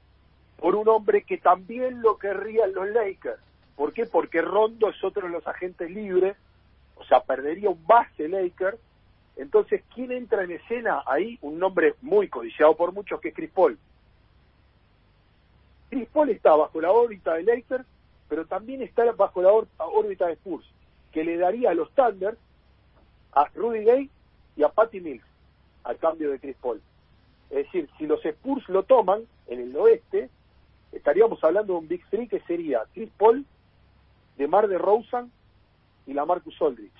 por 0.59 0.75
un 0.77 0.89
hombre 0.89 1.23
que 1.25 1.39
también 1.39 2.03
lo 2.03 2.19
querrían 2.19 2.73
los 2.73 2.89
Lakers. 2.89 3.41
¿Por 3.77 3.93
qué? 3.93 4.07
Porque 4.07 4.43
Rondo 4.43 4.91
es 4.91 5.03
otro 5.03 5.27
de 5.27 5.33
los 5.33 5.47
agentes 5.47 5.91
libres, 5.91 6.37
o 6.97 7.05
sea, 7.05 7.21
perdería 7.23 7.71
un 7.71 7.85
base 7.87 8.29
Lakers. 8.29 8.79
Entonces, 9.37 9.83
¿quién 9.95 10.13
entra 10.13 10.45
en 10.45 10.53
escena 10.53 11.03
ahí? 11.07 11.39
Un 11.41 11.59
nombre 11.59 11.95
muy 12.03 12.29
codiciado 12.29 12.77
por 12.77 12.93
muchos, 12.93 13.21
que 13.21 13.29
es 13.29 13.35
Chris 13.35 13.51
Paul. 13.51 13.79
Chris 15.91 16.09
Paul 16.11 16.31
está 16.31 16.55
bajo 16.55 16.81
la 16.81 16.91
órbita 16.93 17.35
de 17.35 17.43
Lakers, 17.43 17.85
pero 18.29 18.47
también 18.47 18.83
está 18.83 19.11
bajo 19.13 19.43
la 19.43 19.51
ór- 19.51 19.67
órbita 19.79 20.27
de 20.27 20.35
Spurs, 20.35 20.67
que 21.13 21.25
le 21.25 21.37
daría 21.37 21.71
a 21.71 21.75
los 21.75 21.91
Thunder 21.93 22.37
a 23.33 23.47
Rudy 23.55 23.85
Gay 23.85 24.11
y 24.57 24.63
a 24.63 24.69
Patty 24.69 25.01
Mills 25.01 25.25
al 25.85 25.97
cambio 25.99 26.31
de 26.31 26.39
Chris 26.39 26.57
Paul. 26.61 26.81
Es 27.51 27.65
decir, 27.67 27.89
si 27.99 28.07
los 28.07 28.25
Spurs 28.25 28.67
lo 28.69 28.85
toman 28.85 29.23
en 29.49 29.61
el 29.61 29.77
oeste, 29.77 30.31
estaríamos 30.93 31.43
hablando 31.43 31.75
de 31.75 31.79
un 31.81 31.89
Big 31.89 32.05
Three 32.11 32.29
que 32.29 32.41
sería 32.41 32.83
Chris 32.93 33.11
Paul, 33.19 33.45
DeMar 34.37 34.69
DeRozan 34.69 35.31
y 36.07 36.13
la 36.13 36.25
Marcus 36.25 36.55
Aldridge. 36.61 36.93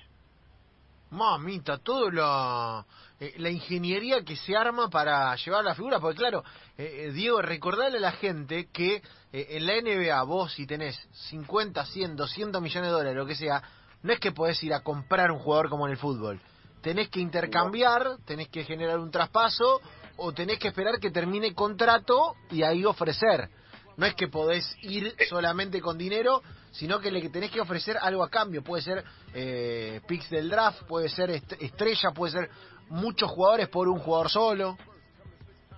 Mamita, 1.11 1.77
todo 1.77 2.09
la, 2.09 2.83
eh, 3.19 3.35
la 3.37 3.51
ingeniería 3.51 4.23
que 4.23 4.35
se 4.35 4.57
arma 4.57 4.89
para 4.89 5.35
llevar 5.35 5.63
la 5.63 5.75
figura, 5.75 5.99
porque 5.99 6.17
claro, 6.17 6.43
eh, 6.75 7.05
eh, 7.05 7.11
Diego, 7.11 7.39
recordarle 7.39 7.99
a 7.99 8.01
la 8.01 8.13
gente 8.13 8.67
que 8.73 8.95
eh, 9.31 9.47
en 9.51 9.67
la 9.67 9.79
NBA 9.79 10.23
vos 10.23 10.53
si 10.53 10.65
tenés 10.65 10.97
50, 11.29 11.85
100, 11.85 12.15
200 12.15 12.61
millones 12.61 12.89
de 12.89 12.93
dólares, 12.93 13.15
lo 13.15 13.27
que 13.27 13.35
sea, 13.35 13.61
no 14.01 14.11
es 14.11 14.19
que 14.19 14.31
podés 14.31 14.61
ir 14.63 14.73
a 14.73 14.81
comprar 14.81 15.31
un 15.31 15.37
jugador 15.37 15.69
como 15.69 15.85
en 15.85 15.91
el 15.91 15.97
fútbol. 15.97 16.41
Tenés 16.81 17.09
que 17.09 17.19
intercambiar, 17.19 18.17
tenés 18.25 18.49
que 18.49 18.63
generar 18.63 18.99
un 18.99 19.11
traspaso 19.11 19.81
o 20.17 20.33
tenés 20.33 20.57
que 20.57 20.69
esperar 20.69 20.99
que 20.99 21.11
termine 21.11 21.53
contrato 21.53 22.35
y 22.49 22.63
ahí 22.63 22.83
ofrecer. 22.85 23.49
No 23.97 24.05
es 24.05 24.15
que 24.15 24.27
podés 24.27 24.75
ir 24.81 25.13
solamente 25.29 25.79
con 25.81 25.97
dinero, 25.97 26.41
sino 26.71 26.99
que 26.99 27.11
le 27.11 27.27
tenés 27.29 27.51
que 27.51 27.61
ofrecer 27.61 27.97
algo 28.01 28.23
a 28.23 28.29
cambio. 28.29 28.63
Puede 28.63 28.81
ser 28.81 29.03
eh, 29.33 30.01
picks 30.07 30.29
del 30.29 30.49
draft, 30.49 30.83
puede 30.87 31.09
ser 31.09 31.29
est- 31.29 31.61
estrella, 31.61 32.11
puede 32.11 32.31
ser 32.33 32.49
muchos 32.89 33.29
jugadores 33.29 33.67
por 33.69 33.87
un 33.87 33.99
jugador 33.99 34.29
solo. 34.29 34.77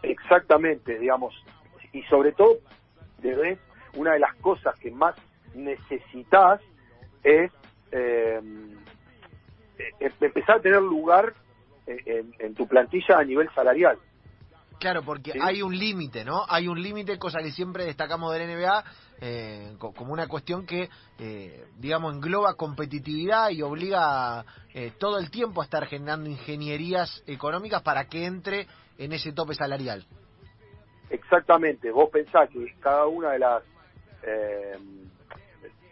Exactamente, 0.02 0.98
digamos. 1.00 1.34
Y 1.92 2.04
sobre 2.04 2.32
todo, 2.32 2.58
debes, 3.22 3.60
una 3.96 4.14
de 4.14 4.20
las 4.20 4.36
cosas 4.36 4.78
que 4.80 4.92
más 4.92 5.16
necesitas 5.54 6.62
es 7.24 7.52
eh, 7.92 8.40
eh, 9.78 10.12
empezar 10.22 10.58
a 10.58 10.62
tener 10.62 10.82
lugar 10.82 11.34
eh, 11.88 11.98
en, 12.06 12.34
en 12.40 12.54
tu 12.56 12.68
plantilla 12.68 13.18
a 13.20 13.24
nivel 13.24 13.50
salarial. 13.54 13.98
Claro, 14.86 15.02
porque 15.02 15.32
Sí. 15.32 15.40
hay 15.42 15.64
un 15.64 15.76
límite, 15.76 16.24
¿no? 16.24 16.46
Hay 16.48 16.68
un 16.68 16.80
límite, 16.80 17.18
cosa 17.18 17.40
que 17.40 17.50
siempre 17.52 17.86
destacamos 17.86 18.32
del 18.32 18.44
NBA, 18.44 18.84
eh, 19.20 19.74
co- 19.80 19.92
como 19.94 20.14
una 20.14 20.28
cuestión 20.28 20.68
que, 20.68 20.90
eh, 21.18 21.66
digamos, 21.80 22.14
engloba 22.14 22.54
competitividad 22.54 23.50
y 23.50 23.64
obliga 23.64 24.46
eh, 24.76 24.92
todo 25.00 25.18
el 25.18 25.32
tiempo 25.32 25.62
a 25.62 25.64
estar 25.64 25.88
generando 25.88 26.30
ingenierías 26.30 27.24
económicas 27.26 27.82
para 27.82 28.06
que 28.06 28.26
entre 28.28 28.68
en 29.00 29.12
ese 29.12 29.32
tope 29.32 29.56
salarial. 29.56 30.06
Exactamente, 31.10 31.90
vos 31.90 32.12
pensás 32.12 32.48
que 32.52 32.72
cada 32.80 33.08
una 33.08 33.32
de 33.32 33.40
las 33.40 33.64
eh, 34.22 34.78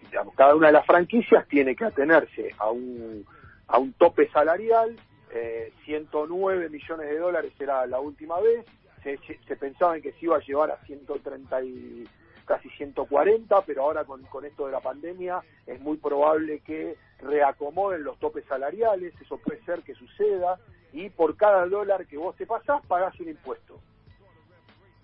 digamos, 0.01 0.35
cada 0.35 0.53
una 0.53 0.67
de 0.67 0.73
las 0.73 0.85
franquicias 0.85 1.47
tiene 1.47 1.75
que 1.75 1.85
atenerse 1.85 2.51
a 2.59 2.69
un 2.69 3.25
a 3.69 3.79
un 3.79 3.91
tope 3.93 4.29
salarial, 4.29 4.95
eh, 5.33 5.73
109 5.85 6.69
millones 6.69 7.09
de 7.09 7.17
dólares 7.17 7.53
era 7.59 7.87
la 7.87 7.99
última 7.99 8.39
vez, 8.39 8.63
se, 9.03 9.17
se 9.17 9.55
pensaba 9.55 9.95
en 9.95 10.01
que 10.01 10.13
se 10.13 10.25
iba 10.25 10.37
a 10.37 10.41
llevar 10.41 10.71
a 10.71 10.77
130 10.85 11.63
y 11.63 12.07
casi 12.45 12.69
140, 12.69 13.61
pero 13.65 13.83
ahora 13.83 14.03
con, 14.05 14.21
con 14.23 14.45
esto 14.45 14.65
de 14.65 14.71
la 14.71 14.81
pandemia 14.81 15.41
es 15.65 15.79
muy 15.79 15.97
probable 15.97 16.59
que 16.59 16.97
reacomoden 17.19 18.03
los 18.03 18.19
topes 18.19 18.45
salariales, 18.45 19.13
eso 19.21 19.37
puede 19.37 19.63
ser 19.63 19.81
que 19.81 19.95
suceda, 19.95 20.59
y 20.91 21.09
por 21.09 21.35
cada 21.37 21.65
dólar 21.65 22.05
que 22.05 22.17
vos 22.17 22.35
te 22.35 22.45
pasás 22.45 22.85
pagás 22.85 23.17
un 23.19 23.29
impuesto. 23.29 23.79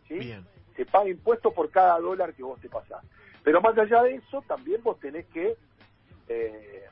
¿sí? 0.08 0.16
Bien. 0.20 0.46
se 0.76 0.86
paga 0.86 1.10
impuesto 1.10 1.52
por 1.52 1.70
cada 1.70 2.00
dólar 2.00 2.34
que 2.34 2.44
vos 2.44 2.60
te 2.60 2.70
pasás. 2.70 3.04
Pero 3.44 3.62
más 3.62 3.78
allá 3.78 4.04
de 4.04 4.16
eso, 4.16 4.44
también 4.48 4.84
vos 4.84 5.00
tenés 5.00 5.26
que 5.28 5.56
eh, 6.28 6.84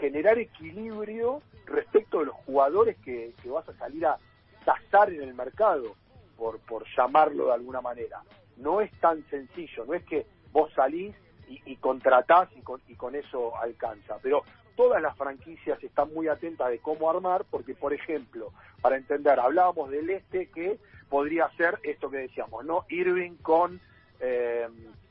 generar 0.00 0.38
equilibrio 0.38 1.42
respecto 1.66 2.20
de 2.20 2.26
los 2.26 2.34
jugadores 2.46 2.96
que, 2.98 3.32
que 3.42 3.48
vas 3.48 3.68
a 3.68 3.74
salir 3.74 4.06
a 4.06 4.18
tasar 4.64 5.12
en 5.12 5.22
el 5.22 5.34
mercado, 5.34 5.94
por, 6.36 6.58
por 6.60 6.84
llamarlo 6.96 7.46
de 7.46 7.54
alguna 7.54 7.80
manera. 7.80 8.22
No 8.56 8.80
es 8.80 8.90
tan 9.00 9.24
sencillo, 9.30 9.84
no 9.84 9.94
es 9.94 10.04
que 10.04 10.26
vos 10.52 10.72
salís 10.74 11.14
y, 11.48 11.60
y 11.66 11.76
contratás 11.76 12.48
y 12.56 12.60
con, 12.60 12.80
y 12.88 12.94
con 12.94 13.14
eso 13.14 13.56
alcanza, 13.56 14.18
pero 14.22 14.44
todas 14.76 15.00
las 15.00 15.16
franquicias 15.16 15.82
están 15.82 16.12
muy 16.12 16.28
atentas 16.28 16.70
de 16.70 16.78
cómo 16.78 17.10
armar, 17.10 17.44
porque, 17.50 17.74
por 17.74 17.92
ejemplo, 17.92 18.52
para 18.80 18.96
entender, 18.96 19.38
hablábamos 19.38 19.90
del 19.90 20.10
este 20.10 20.48
que 20.50 20.78
podría 21.08 21.48
ser 21.56 21.78
esto 21.82 22.10
que 22.10 22.18
decíamos, 22.18 22.64
¿no? 22.64 22.84
Irving 22.88 23.36
con 23.36 23.80
eh, 24.20 24.68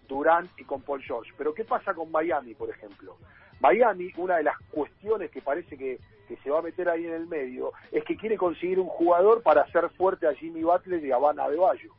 Durant 0.08 0.52
y 0.60 0.64
con 0.64 0.82
Paul 0.82 1.02
George. 1.02 1.32
Pero 1.38 1.54
¿qué 1.54 1.64
pasa 1.64 1.94
con 1.94 2.12
Miami, 2.12 2.54
por 2.56 2.70
ejemplo? 2.70 3.18
Miami, 3.60 4.12
una 4.18 4.38
de 4.38 4.44
las 4.44 4.60
cuestiones 4.72 5.32
que 5.32 5.42
parece 5.42 5.78
que, 5.78 6.00
que 6.34 6.42
se 6.42 6.50
va 6.50 6.60
a 6.60 6.64
meter 6.64 6.90
ahí 6.90 7.06
en 7.06 7.14
el 7.14 7.28
medio, 7.28 7.74
es 7.92 8.04
que 8.06 8.18
quiere 8.18 8.38
conseguir 8.38 8.80
un 8.80 8.88
jugador 8.88 9.44
para 9.44 9.62
hacer 9.62 9.88
fuerte 9.92 10.28
a 10.28 10.34
Jimmy 10.34 10.64
Butler 10.64 11.06
y 11.06 11.12
a 11.12 11.18
Van 11.20 11.40
Adebayo. 11.40 11.94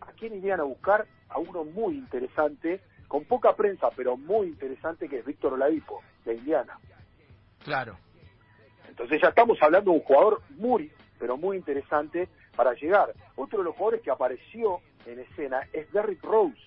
¿A 0.00 0.10
quién 0.12 0.34
irían 0.34 0.58
a 0.58 0.64
buscar? 0.64 1.06
A 1.28 1.38
uno 1.38 1.64
muy 1.64 1.94
interesante, 1.94 2.80
con 3.06 3.24
poca 3.24 3.54
prensa, 3.54 3.88
pero 3.94 4.16
muy 4.16 4.48
interesante, 4.48 5.08
que 5.08 5.18
es 5.18 5.24
Víctor 5.24 5.52
Oladipo, 5.52 6.02
de 6.24 6.34
Indiana. 6.34 6.76
Claro. 7.62 7.96
Entonces 8.88 9.20
ya 9.22 9.28
estamos 9.28 9.56
hablando 9.62 9.92
de 9.92 9.98
un 9.98 10.02
jugador 10.02 10.42
muy, 10.56 10.90
pero 11.16 11.36
muy 11.36 11.56
interesante 11.56 12.28
para 12.56 12.72
llegar. 12.74 13.14
Otro 13.36 13.58
de 13.58 13.64
los 13.64 13.76
jugadores 13.76 14.02
que 14.02 14.10
apareció 14.10 14.80
en 15.06 15.20
escena 15.20 15.60
es 15.72 15.90
Derrick 15.92 16.24
Rose, 16.24 16.58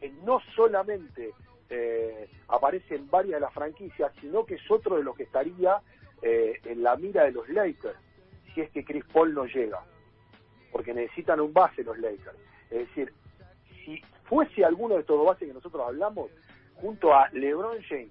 que 0.00 0.10
no 0.22 0.38
solamente 0.54 1.32
eh, 1.70 2.28
aparece 2.48 2.94
en 2.94 3.10
varias 3.10 3.34
de 3.34 3.40
las 3.40 3.52
franquicias, 3.52 4.12
sino 4.20 4.44
que 4.46 4.54
es 4.54 4.70
otro 4.70 4.96
de 4.96 5.02
los 5.02 5.16
que 5.16 5.24
estaría 5.24 5.80
eh, 6.22 6.60
en 6.64 6.82
la 6.82 6.96
mira 6.96 7.24
de 7.24 7.32
los 7.32 7.48
Lakers, 7.48 7.98
si 8.54 8.60
es 8.60 8.70
que 8.70 8.84
Chris 8.84 9.04
Paul 9.12 9.34
no 9.34 9.44
llega, 9.46 9.82
porque 10.72 10.94
necesitan 10.94 11.40
un 11.40 11.52
base 11.52 11.82
los 11.84 11.98
Lakers. 11.98 12.38
Es 12.70 12.88
decir, 12.88 13.12
si 13.84 14.00
fuese 14.24 14.64
alguno 14.64 14.94
de 14.94 15.00
estos 15.00 15.16
dos 15.16 15.26
bases 15.26 15.48
que 15.48 15.54
nosotros 15.54 15.82
hablamos, 15.86 16.30
junto 16.76 17.14
a 17.14 17.28
LeBron 17.32 17.82
James 17.88 18.10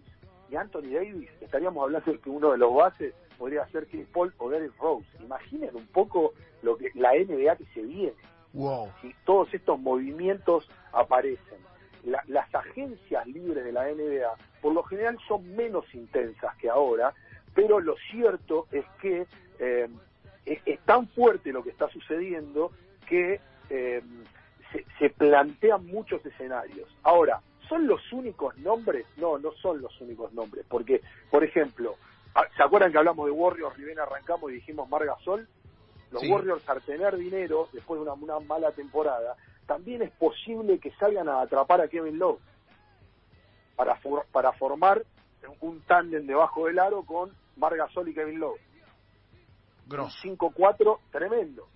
y 0.50 0.55
Anthony 0.55 0.91
Davis, 0.93 1.29
estaríamos 1.41 1.83
hablando 1.83 2.12
de 2.12 2.19
que 2.19 2.29
uno 2.29 2.51
de 2.51 2.57
los 2.57 2.74
bases 2.74 3.13
podría 3.38 3.67
ser 3.67 3.88
Chris 3.88 4.07
Paul 4.13 4.33
o 4.38 4.50
Derrick 4.50 4.77
Rose. 4.79 5.05
Imaginen 5.19 5.75
un 5.75 5.88
poco 5.88 6.33
lo 6.62 6.77
que 6.77 6.89
la 6.95 7.13
NBA 7.13 7.55
que 7.57 7.65
se 7.74 7.81
viene, 7.81 8.13
Wow. 8.53 8.89
si 9.01 9.13
todos 9.25 9.53
estos 9.53 9.77
movimientos 9.79 10.69
aparecen. 10.93 11.59
La- 12.05 12.24
las 12.27 12.53
agencias 12.53 13.25
libres 13.27 13.63
de 13.65 13.71
la 13.71 13.88
NBA 13.89 14.29
por 14.62 14.74
lo 14.74 14.83
general 14.83 15.17
son 15.27 15.55
menos 15.55 15.85
intensas 15.93 16.55
que 16.57 16.69
ahora, 16.69 17.13
pero 17.53 17.79
lo 17.79 17.95
cierto 18.12 18.67
es 18.71 18.85
que 19.01 19.25
eh, 19.59 19.88
es, 20.45 20.59
es 20.65 20.79
tan 20.81 21.07
fuerte 21.09 21.51
lo 21.51 21.63
que 21.63 21.69
está 21.71 21.88
sucediendo 21.89 22.71
que 23.07 23.39
eh, 23.69 24.01
se, 24.71 24.85
se 25.00 25.09
plantean 25.09 25.85
muchos 25.88 26.25
escenarios. 26.25 26.88
Ahora, 27.03 27.41
¿son 27.69 27.88
los 27.88 28.12
únicos 28.13 28.57
nombres? 28.57 29.05
No, 29.17 29.38
no 29.39 29.51
son 29.53 29.81
los 29.81 30.00
únicos 30.01 30.33
nombres, 30.33 30.65
porque, 30.69 31.01
por 31.31 31.43
ejemplo, 31.43 31.95
ah, 32.35 32.45
¿se 32.55 32.62
acuerdan 32.63 32.91
que 32.91 32.97
hablamos 32.97 33.25
de 33.25 33.31
Warriors 33.31 33.77
y 33.79 33.83
bien 33.83 34.00
arrancamos 34.00 34.51
y 34.51 34.55
dijimos 34.55 34.89
Margasol? 34.89 35.47
Los 36.12 36.21
Sí. 36.21 36.31
Warriors 36.31 36.67
al 36.69 36.81
tener 36.83 37.15
dinero, 37.17 37.67
después 37.74 37.97
de 38.00 38.03
una, 38.03 38.13
una 38.13 38.39
mala 38.45 38.71
temporada, 38.71 39.35
también 39.65 40.01
es 40.01 40.12
posible 40.12 40.79
que 40.79 40.91
salgan 40.95 41.27
a 41.29 41.41
atrapar 41.41 41.81
a 41.81 41.88
Kevin 41.88 42.17
Love 42.19 42.39
para, 43.75 43.95
for- 43.98 44.25
para 44.31 44.53
formar 44.53 45.03
un 45.62 45.81
tándem 45.81 46.25
debajo 46.25 46.65
del 46.65 46.79
aro 46.79 47.03
con 47.03 47.31
Margasol 47.57 48.10
y 48.10 48.13
Kevin 48.13 48.39
Love. 48.39 48.60
Grosso. 49.88 50.17
Un 50.27 50.38
5-4 50.38 51.00
tremendo. 51.12 51.67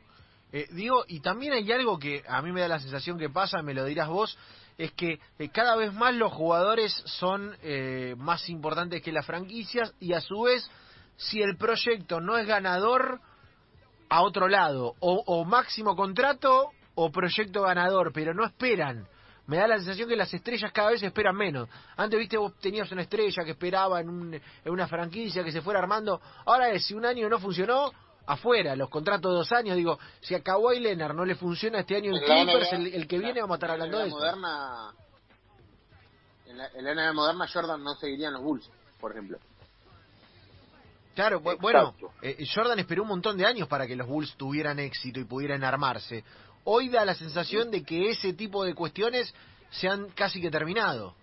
Eh, 0.51 0.67
digo, 0.71 1.03
y 1.07 1.19
también 1.19 1.53
hay 1.53 1.71
algo 1.71 1.99
que 1.99 2.23
a 2.27 2.41
mí 2.41 2.51
me 2.51 2.61
da 2.61 2.67
la 2.67 2.79
sensación 2.79 3.19
que 3.19 3.29
pasa, 3.29 3.61
me 3.61 3.75
lo 3.75 3.85
dirás 3.85 4.09
vos, 4.09 4.35
es 4.79 4.91
que 4.93 5.19
eh, 5.37 5.49
cada 5.49 5.75
vez 5.75 5.93
más 5.93 6.15
los 6.15 6.33
jugadores 6.33 6.91
son 7.05 7.55
eh, 7.61 8.15
más 8.17 8.49
importantes 8.49 9.03
que 9.03 9.11
las 9.11 9.25
franquicias 9.27 9.93
y 9.99 10.13
a 10.13 10.21
su 10.21 10.41
vez, 10.41 10.67
si 11.17 11.41
el 11.41 11.55
proyecto 11.57 12.19
no 12.19 12.37
es 12.37 12.47
ganador, 12.47 13.19
a 14.09 14.23
otro 14.23 14.47
lado, 14.47 14.95
o, 15.01 15.21
o 15.27 15.45
máximo 15.45 15.95
contrato 15.95 16.71
o 17.01 17.11
proyecto 17.11 17.61
ganador, 17.63 18.11
pero 18.13 18.33
no 18.33 18.45
esperan. 18.45 19.07
Me 19.47 19.57
da 19.57 19.67
la 19.67 19.77
sensación 19.77 20.07
que 20.07 20.15
las 20.15 20.31
estrellas 20.33 20.71
cada 20.71 20.91
vez 20.91 21.01
esperan 21.01 21.35
menos. 21.35 21.67
Antes, 21.97 22.19
viste, 22.19 22.37
vos 22.37 22.53
tenías 22.59 22.91
una 22.91 23.01
estrella 23.03 23.43
que 23.43 23.51
esperaba 23.51 23.99
en, 23.99 24.09
un, 24.09 24.33
en 24.33 24.41
una 24.71 24.87
franquicia 24.87 25.43
que 25.43 25.51
se 25.51 25.61
fuera 25.61 25.79
armando. 25.79 26.21
Ahora 26.45 26.69
es, 26.69 26.85
si 26.85 26.93
un 26.93 27.05
año 27.05 27.27
no 27.29 27.39
funcionó, 27.39 27.91
afuera, 28.27 28.75
los 28.75 28.89
contratos 28.89 29.31
de 29.31 29.37
dos 29.37 29.51
años, 29.53 29.75
digo, 29.75 29.97
si 30.21 30.35
a 30.35 30.43
Kawhi 30.43 30.79
Leonard 30.79 31.15
no 31.15 31.25
le 31.25 31.33
funciona 31.35 31.79
este 31.79 31.95
año 31.95 32.11
en 32.11 32.17
En 32.17 32.29
la 32.29 32.35
Clippers, 32.43 32.71
NBA, 32.73 32.77
el, 32.77 32.93
el 32.93 33.07
que 33.07 33.17
viene 33.17 33.41
vamos 33.41 33.55
a 33.55 33.57
estar 33.57 33.71
hablando 33.71 33.97
de 33.97 34.03
la 34.03 34.07
eso. 34.09 34.17
moderna, 34.17 34.93
en 36.45 36.57
la, 36.57 36.67
en 36.67 36.85
la 36.85 36.93
NBA 36.93 37.13
moderna 37.13 37.47
Jordan 37.51 37.83
no 37.83 37.95
seguiría 37.95 38.27
en 38.27 38.33
los 38.33 38.43
Bulls, 38.43 38.69
por 38.99 39.11
ejemplo. 39.13 39.39
Claro, 41.15 41.41
bu- 41.41 41.57
bueno, 41.59 41.95
eh, 42.21 42.45
Jordan 42.53 42.79
esperó 42.79 43.01
un 43.01 43.09
montón 43.09 43.35
de 43.35 43.45
años 43.45 43.67
para 43.67 43.87
que 43.87 43.95
los 43.95 44.07
Bulls 44.07 44.35
tuvieran 44.37 44.79
éxito 44.79 45.19
y 45.19 45.25
pudieran 45.25 45.63
armarse. 45.63 46.23
Hoy 46.63 46.89
da 46.89 47.05
la 47.05 47.15
sensación 47.15 47.71
de 47.71 47.83
que 47.83 48.09
ese 48.09 48.33
tipo 48.33 48.63
de 48.63 48.73
cuestiones 48.75 49.33
se 49.71 49.87
han 49.87 50.09
casi 50.09 50.41
que 50.41 50.51
terminado. 50.51 51.15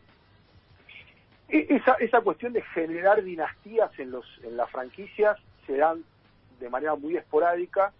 E- 1.48 1.66
Esa, 1.70 1.92
esa 1.94 2.20
cuestión 2.20 2.52
de 2.52 2.62
generar 2.62 3.22
dinastías 3.22 3.90
en, 3.98 4.10
los, 4.10 4.24
en 4.42 4.56
las 4.56 4.70
franquicias 4.70 5.38
se 5.66 5.76
dan 5.76 6.04
de 6.58 6.70
manera 6.70 6.94
muy 6.94 7.16
esporádica 7.16 7.92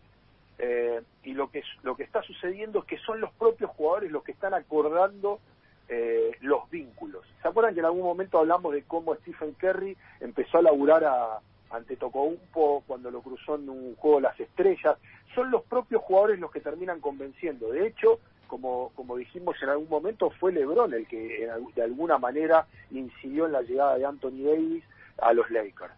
eh, 0.58 1.02
y 1.22 1.34
lo 1.34 1.50
que, 1.50 1.62
lo 1.82 1.96
que 1.96 2.04
está 2.04 2.22
sucediendo 2.22 2.80
es 2.80 2.84
que 2.86 2.98
son 2.98 3.20
los 3.20 3.32
propios 3.34 3.70
jugadores 3.72 4.10
los 4.10 4.24
que 4.24 4.32
están 4.32 4.54
acordando 4.54 5.40
eh, 5.88 6.32
los 6.40 6.68
vínculos. 6.70 7.24
¿Se 7.42 7.48
acuerdan 7.48 7.74
que 7.74 7.80
en 7.80 7.86
algún 7.86 8.02
momento 8.02 8.38
hablamos 8.38 8.72
de 8.72 8.82
cómo 8.84 9.14
Stephen 9.16 9.52
Curry 9.52 9.96
empezó 10.20 10.58
a 10.58 10.62
laburar 10.62 11.04
a, 11.04 11.40
ante 11.70 11.96
Tocompo 11.96 12.82
cuando 12.86 13.10
lo 13.10 13.20
cruzó 13.22 13.56
en 13.56 13.68
un 13.68 13.96
juego 13.96 14.20
las 14.20 14.38
estrellas? 14.38 14.96
Son 15.34 15.50
los 15.50 15.62
propios 15.64 16.02
jugadores 16.02 16.38
los 16.38 16.50
que 16.50 16.60
terminan 16.60 17.00
convenciendo. 17.00 17.70
De 17.70 17.86
hecho, 17.86 18.20
como, 18.46 18.92
como 18.94 19.16
dijimos 19.16 19.56
en 19.62 19.68
algún 19.70 19.88
momento, 19.88 20.30
fue 20.30 20.52
LeBron 20.52 20.94
el 20.94 21.06
que 21.06 21.48
de 21.74 21.82
alguna 21.82 22.18
manera 22.18 22.66
incidió 22.90 23.46
en 23.46 23.52
la 23.52 23.62
llegada 23.62 23.98
de 23.98 24.06
Anthony 24.06 24.44
Davis 24.44 24.84
a 25.18 25.32
los 25.32 25.50
Lakers. 25.50 25.92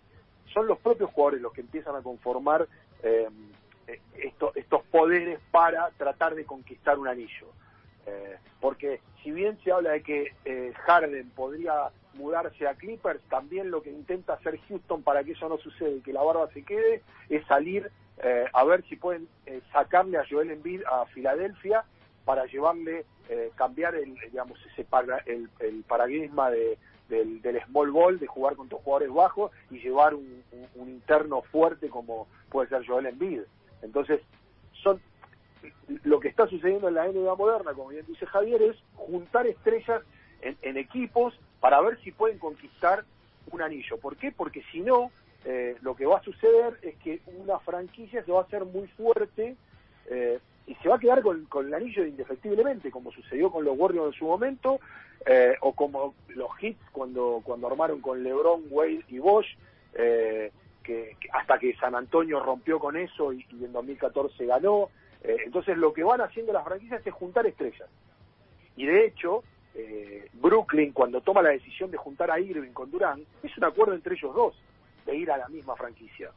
Son 0.55 0.67
los 0.67 0.79
propios 0.79 1.11
jugadores 1.11 1.43
los 1.43 1.53
que 1.53 1.61
empiezan 1.61 1.95
a 1.95 2.03
conformar 2.03 2.67
eh, 3.03 3.29
esto- 4.17 4.53
estos 4.55 4.83
poderes 4.85 5.39
para 5.51 5.91
tratar 5.91 6.35
de 6.35 6.45
conquistar 6.45 6.99
un 6.99 7.07
anillo. 7.09 7.47
Eh, 8.09 8.37
porque 8.61 9.01
si 9.23 9.31
bien 9.33 9.59
se 9.63 9.71
habla 9.71 9.91
de 9.93 10.03
que 10.03 10.33
eh, 10.45 10.73
Harden 10.87 11.29
podría 11.31 11.91
mudarse 12.15 12.67
a 12.67 12.75
Clippers, 12.75 13.21
también 13.29 13.71
lo 13.71 13.83
que 13.83 13.91
intenta 13.91 14.35
hacer 14.35 14.59
Houston 14.69 15.03
para 15.03 15.23
que 15.25 15.33
eso 15.33 15.49
no 15.49 15.59
suceda 15.59 15.91
y 15.91 16.01
que 16.01 16.13
la 16.13 16.23
barba 16.23 16.49
se 16.55 16.65
quede 16.65 17.03
es 17.29 17.45
salir 17.47 17.91
eh, 18.23 18.47
a 18.53 18.65
ver 18.65 18.83
si 18.89 18.97
pueden 18.97 19.29
eh, 19.47 19.61
sacarle 19.73 20.19
a 20.19 20.25
Joel 20.29 20.51
Embiid 20.51 20.83
a 20.91 21.05
Filadelfia 21.07 21.85
para 22.25 22.47
llevarle, 22.47 23.05
eh, 23.29 23.51
cambiar 23.57 23.95
el, 23.95 24.15
digamos, 24.31 24.59
ese 24.73 24.85
para- 24.85 25.23
el, 25.27 25.49
paradigma 25.87 26.51
de, 26.51 26.79
del, 27.09 27.41
small 27.67 27.91
ball, 27.91 28.19
de 28.19 28.27
jugar 28.27 28.57
con 28.57 28.69
dos 28.69 28.81
jugadores 28.83 29.13
bajos 29.15 29.53
y 29.71 29.79
llevar 29.79 30.15
un, 30.15 30.43
un- 30.53 30.69
un 30.83 30.89
interno 30.89 31.43
fuerte 31.43 31.89
como 31.89 32.27
puede 32.51 32.69
ser 32.69 32.85
Joel 32.87 33.07
Embiid. 33.07 33.43
Entonces, 33.83 34.21
lo 36.05 36.21
que 36.21 36.29
está 36.29 36.47
sucediendo 36.47 36.89
en 36.89 36.95
la 36.95 37.09
NBA 37.09 37.35
moderna, 37.35 37.73
como 37.75 37.89
bien 37.89 38.07
dice 38.07 38.27
Javier, 38.27 38.63
es 38.63 38.77
juntar 38.95 39.47
estrellas 39.47 40.03
en, 40.41 40.57
en 40.63 40.77
equipos 40.77 41.39
para 41.61 41.81
ver 41.81 41.99
si 42.03 42.13
pueden 42.13 42.39
conquistar 42.39 43.05
un 43.51 43.63
anillo. 43.63 43.99
¿Por 43.99 44.17
qué? 44.17 44.33
Porque 44.33 44.63
si 44.71 44.81
no, 44.81 45.11
eh, 45.45 45.77
lo 45.83 45.95
que 45.95 46.07
va 46.07 46.19
a 46.19 46.23
suceder 46.23 46.79
es 46.83 46.97
que 46.97 47.21
una 47.39 47.59
franquicia 47.59 48.25
se 48.25 48.33
va 48.33 48.41
a 48.41 48.45
hacer 48.45 48.65
muy 48.65 48.87
fuerte 48.89 49.57
eh, 50.11 50.39
y 50.67 50.75
se 50.77 50.89
va 50.89 50.97
a 50.97 50.99
quedar 50.99 51.23
con, 51.23 51.47
el 51.67 51.75
anillo 51.75 52.05
indefectiblemente, 52.05 52.91
como 52.91 53.11
sucedió 53.11 53.51
con 53.51 53.65
los 53.65 53.79
Warriors 53.79 54.15
en 54.15 54.19
su 54.19 54.27
momento, 54.27 54.81
eh, 55.27 55.55
o 55.63 55.73
como 55.73 56.15
los 56.29 56.51
Hits 56.61 56.81
cuando, 56.93 57.41
cuando 57.43 57.67
armaron 57.67 58.01
con 58.01 58.23
LeBron, 58.23 58.65
Wade 58.71 59.05
y 59.09 59.19
Bosch, 59.19 59.57
eh, 59.95 60.53
que, 60.83 61.17
que 61.21 61.29
hasta 61.33 61.59
que 61.59 61.75
San 61.77 61.95
Antonio 61.95 62.41
rompió 62.41 62.79
con 62.79 62.97
eso 62.97 63.33
y, 63.33 63.47
y 63.51 63.65
en 63.65 63.73
2014 63.73 64.47
ganó. 64.47 64.91
Eh, 65.23 65.37
entonces 65.45 65.77
lo 65.77 65.93
que 65.93 66.05
van 66.05 66.21
haciendo 66.21 66.53
las 66.53 66.65
franquicias 66.65 67.07
es 67.07 67.13
juntar 67.13 67.47
estrellas. 67.47 67.89
Y 68.77 68.87
de 68.87 69.07
hecho, 69.07 69.43
eh, 69.75 70.29
Brooklyn 70.35 70.93
cuando 70.93 71.21
toma 71.21 71.43
la 71.43 71.51
decisión 71.51 71.91
de 71.91 71.97
juntar 71.97 72.31
a 72.31 72.39
Irving 72.41 72.73
con 72.73 72.91
Durán, 72.91 73.25
es 73.43 73.57
un 73.59 73.65
acuerdo 73.65 73.95
entre 73.95 74.15
ellos 74.15 74.35
dos 74.35 74.55
de 75.07 75.17
ir 75.17 75.31
a 75.31 75.37
la 75.39 75.49
misma 75.49 75.75
franquicia. 75.77 76.31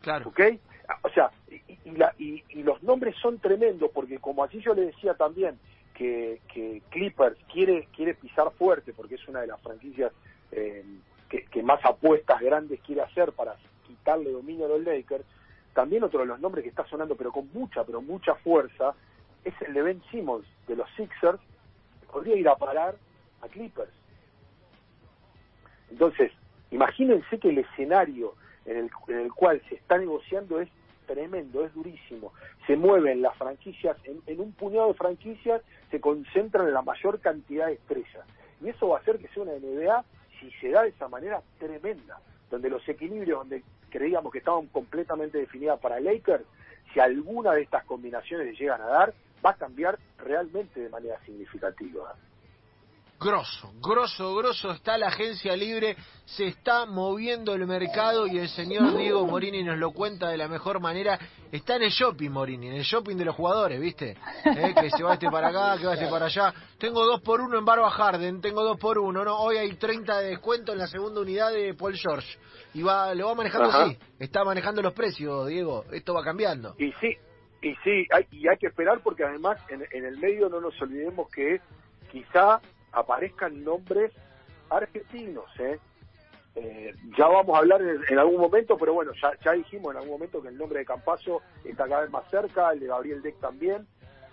Claro. 0.00 0.28
¿ok? 0.28 0.40
O 1.02 1.08
sea, 1.10 1.30
y, 1.48 1.60
y 1.84 1.90
la- 1.92 2.14
y- 2.18 2.42
y 2.50 2.62
los 2.62 2.82
nombres 2.82 3.14
son 3.16 3.38
tremendos 3.38 3.90
porque 3.92 4.18
como 4.18 4.42
así 4.44 4.60
yo 4.60 4.74
le 4.74 4.86
decía 4.86 5.14
también 5.14 5.58
que, 5.94 6.40
que 6.52 6.82
Clippers 6.90 7.36
quiere 7.52 7.86
quiere 7.94 8.14
pisar 8.14 8.50
fuerte 8.52 8.92
porque 8.92 9.14
es 9.14 9.28
una 9.28 9.40
de 9.40 9.46
las 9.46 9.60
franquicias 9.60 10.12
eh, 10.50 10.84
que, 11.28 11.44
que 11.46 11.62
más 11.62 11.84
apuestas 11.84 12.40
grandes 12.40 12.80
quiere 12.80 13.02
hacer 13.02 13.32
para 13.32 13.56
quitarle 13.86 14.30
dominio 14.32 14.66
a 14.66 14.68
los 14.70 14.82
Lakers, 14.82 15.24
también 15.74 16.04
otro 16.04 16.20
de 16.20 16.26
los 16.26 16.40
nombres 16.40 16.62
que 16.62 16.70
está 16.70 16.86
sonando 16.86 17.16
pero 17.16 17.32
con 17.32 17.48
mucha, 17.52 17.84
pero 17.84 18.02
mucha 18.02 18.34
fuerza 18.36 18.94
es 19.44 19.54
el 19.62 19.74
de 19.74 19.82
Ben 19.82 20.02
Simmons 20.10 20.46
de 20.68 20.76
los 20.76 20.88
Sixers 20.96 21.40
que 22.00 22.06
podría 22.06 22.36
ir 22.36 22.48
a 22.48 22.56
parar 22.56 22.96
a 23.40 23.48
Clippers. 23.48 23.90
Entonces, 25.90 26.32
imagínense 26.70 27.38
que 27.38 27.50
el 27.50 27.58
escenario 27.58 28.34
en 28.64 28.76
el, 28.76 28.90
en 29.08 29.18
el 29.18 29.32
cual 29.32 29.60
se 29.68 29.74
está 29.74 29.98
negociando 29.98 30.60
es 30.60 30.68
tremendo, 31.06 31.64
es 31.64 31.74
durísimo. 31.74 32.32
Se 32.66 32.76
mueven 32.76 33.22
las 33.22 33.36
franquicias, 33.36 33.96
en, 34.04 34.22
en 34.26 34.40
un 34.40 34.52
puñado 34.52 34.88
de 34.88 34.94
franquicias 34.94 35.62
se 35.90 36.00
concentran 36.00 36.72
la 36.72 36.82
mayor 36.82 37.20
cantidad 37.20 37.66
de 37.66 37.74
estrellas. 37.74 38.24
Y 38.62 38.68
eso 38.68 38.88
va 38.88 38.98
a 38.98 39.00
hacer 39.00 39.18
que 39.18 39.28
sea 39.28 39.42
una 39.42 39.52
NBA, 39.52 40.04
si 40.40 40.50
se 40.52 40.70
da 40.70 40.82
de 40.82 40.90
esa 40.90 41.08
manera, 41.08 41.42
tremenda. 41.58 42.20
Donde 42.50 42.70
los 42.70 42.86
equilibrios, 42.88 43.40
donde 43.40 43.62
creíamos 43.92 44.32
que 44.32 44.38
estaban 44.38 44.66
completamente 44.68 45.38
definidas 45.38 45.78
para 45.78 46.00
Lakers, 46.00 46.44
si 46.92 47.00
alguna 47.00 47.52
de 47.52 47.62
estas 47.62 47.84
combinaciones 47.84 48.46
le 48.46 48.54
llegan 48.54 48.80
a 48.80 48.86
dar, 48.86 49.14
va 49.44 49.50
a 49.50 49.56
cambiar 49.56 49.98
realmente 50.18 50.80
de 50.80 50.88
manera 50.88 51.18
significativa. 51.24 52.16
Grosso, 53.22 53.72
grosso, 53.80 54.34
grosso 54.34 54.72
está 54.72 54.98
la 54.98 55.06
agencia 55.06 55.54
libre, 55.54 55.96
se 56.24 56.46
está 56.46 56.86
moviendo 56.86 57.54
el 57.54 57.66
mercado 57.68 58.26
y 58.26 58.38
el 58.38 58.48
señor 58.48 58.96
Diego 58.96 59.24
Morini 59.26 59.62
nos 59.62 59.78
lo 59.78 59.92
cuenta 59.92 60.28
de 60.28 60.36
la 60.36 60.48
mejor 60.48 60.80
manera. 60.80 61.18
Está 61.52 61.76
en 61.76 61.82
el 61.82 61.90
shopping, 61.90 62.30
Morini, 62.30 62.68
en 62.68 62.74
el 62.74 62.82
shopping 62.82 63.16
de 63.16 63.24
los 63.24 63.36
jugadores, 63.36 63.80
¿viste? 63.80 64.16
Eh, 64.44 64.74
que 64.74 64.90
se 64.90 65.04
va 65.04 65.14
este 65.14 65.30
para 65.30 65.48
acá, 65.48 65.78
que 65.78 65.86
va 65.86 65.94
este 65.94 66.08
para 66.08 66.26
allá. 66.26 66.52
Tengo 66.78 67.04
dos 67.04 67.20
por 67.20 67.40
uno 67.40 67.58
en 67.58 67.64
Barba 67.64 67.90
Harden, 67.90 68.40
tengo 68.40 68.64
dos 68.64 68.78
por 68.78 68.98
uno, 68.98 69.24
¿no? 69.24 69.36
Hoy 69.38 69.56
hay 69.56 69.74
30 69.74 70.18
de 70.18 70.30
descuento 70.30 70.72
en 70.72 70.78
la 70.78 70.88
segunda 70.88 71.20
unidad 71.20 71.52
de 71.52 71.74
Paul 71.74 71.94
George. 71.96 72.38
Y 72.74 72.82
va, 72.82 73.14
lo 73.14 73.26
va 73.26 73.34
manejando 73.36 73.68
Ajá. 73.68 73.84
así, 73.84 73.98
está 74.18 74.42
manejando 74.44 74.82
los 74.82 74.94
precios, 74.94 75.46
Diego, 75.46 75.84
esto 75.92 76.12
va 76.12 76.24
cambiando. 76.24 76.74
Y 76.78 76.90
sí, 76.94 77.16
y 77.62 77.74
sí, 77.84 78.06
hay, 78.10 78.26
y 78.32 78.48
hay 78.48 78.56
que 78.58 78.66
esperar 78.66 79.00
porque 79.04 79.22
además 79.22 79.58
en, 79.68 79.84
en 79.92 80.06
el 80.06 80.18
medio 80.18 80.48
no 80.48 80.60
nos 80.60 80.80
olvidemos 80.82 81.30
que 81.30 81.60
quizá 82.10 82.60
aparezcan 82.92 83.62
nombres 83.64 84.12
argentinos, 84.70 85.44
¿eh? 85.58 85.78
Eh, 86.54 86.94
ya 87.16 87.28
vamos 87.28 87.54
a 87.56 87.60
hablar 87.60 87.80
en, 87.80 88.00
en 88.08 88.18
algún 88.18 88.38
momento, 88.40 88.76
pero 88.76 88.92
bueno, 88.92 89.12
ya, 89.20 89.30
ya 89.42 89.52
dijimos 89.52 89.92
en 89.92 89.96
algún 89.98 90.12
momento 90.12 90.42
que 90.42 90.48
el 90.48 90.58
nombre 90.58 90.80
de 90.80 90.84
Campazo 90.84 91.40
está 91.64 91.88
cada 91.88 92.02
vez 92.02 92.10
más 92.10 92.28
cerca, 92.30 92.72
el 92.72 92.80
de 92.80 92.86
Gabriel 92.88 93.22
Deck 93.22 93.40
también. 93.40 93.86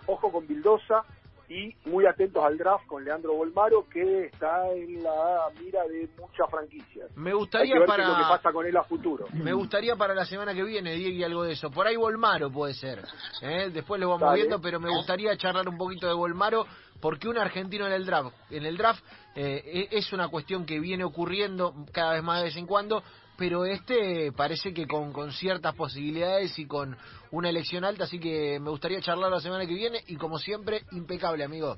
Ojo 0.06 0.30
con 0.30 0.46
Bildosa 0.46 1.04
y 1.48 1.74
muy 1.86 2.06
atentos 2.06 2.44
al 2.44 2.56
draft 2.58 2.86
con 2.86 3.04
Leandro 3.04 3.34
Bolmaro, 3.34 3.86
que 3.88 4.26
está 4.26 4.68
en 4.72 5.02
la 5.02 5.48
mira 5.60 5.82
de 5.88 6.08
muchas 6.18 6.48
franquicias. 6.50 7.10
Me 7.16 7.30
Hay 7.30 7.32
que 7.32 7.38
gustaría 7.38 7.74
qué 7.74 7.84
para... 7.86 8.02
es 8.04 8.08
lo 8.10 8.16
que 8.16 8.22
pasa 8.22 8.52
con 8.52 8.66
él 8.66 8.76
a 8.76 8.84
futuro. 8.84 9.26
Me 9.32 9.52
gustaría 9.52 9.96
para 9.96 10.14
la 10.14 10.24
semana 10.24 10.54
que 10.54 10.62
viene, 10.62 10.94
Diego, 10.94 11.16
y 11.16 11.24
algo 11.24 11.42
de 11.42 11.52
eso. 11.52 11.70
Por 11.70 11.86
ahí 11.86 11.96
Volmaro 11.96 12.50
puede 12.52 12.74
ser. 12.74 13.02
¿eh? 13.42 13.70
Después 13.72 14.00
lo 14.00 14.08
vamos 14.10 14.28
Dale. 14.28 14.36
viendo, 14.36 14.60
pero 14.60 14.78
me 14.78 14.90
gustaría 14.90 15.36
charlar 15.36 15.68
un 15.68 15.76
poquito 15.76 16.06
de 16.06 16.14
Volmaro, 16.14 16.66
porque 17.00 17.28
un 17.28 17.38
argentino 17.38 17.86
en 17.86 17.92
el 17.92 18.06
draft, 18.06 18.34
en 18.50 18.66
el 18.66 18.76
draft 18.76 19.02
eh, 19.34 19.88
e, 19.90 19.96
es 19.98 20.12
una 20.12 20.28
cuestión 20.28 20.66
que 20.66 20.78
viene 20.80 21.04
ocurriendo 21.04 21.74
cada 21.92 22.14
vez 22.14 22.22
más 22.22 22.38
de 22.38 22.44
vez 22.44 22.56
en 22.56 22.66
cuando, 22.66 23.02
pero 23.36 23.64
este 23.64 24.32
parece 24.32 24.74
que 24.74 24.86
con, 24.86 25.12
con 25.12 25.32
ciertas 25.32 25.74
posibilidades 25.74 26.58
y 26.58 26.66
con 26.66 26.96
una 27.30 27.48
elección 27.48 27.84
alta, 27.84 28.04
así 28.04 28.18
que 28.18 28.58
me 28.60 28.70
gustaría 28.70 29.00
charlar 29.00 29.30
la 29.30 29.40
semana 29.40 29.66
que 29.66 29.74
viene 29.74 30.00
y 30.08 30.16
como 30.16 30.38
siempre, 30.38 30.82
impecable 30.92 31.44
amigo. 31.44 31.76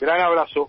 Gran 0.00 0.20
abrazo. 0.20 0.68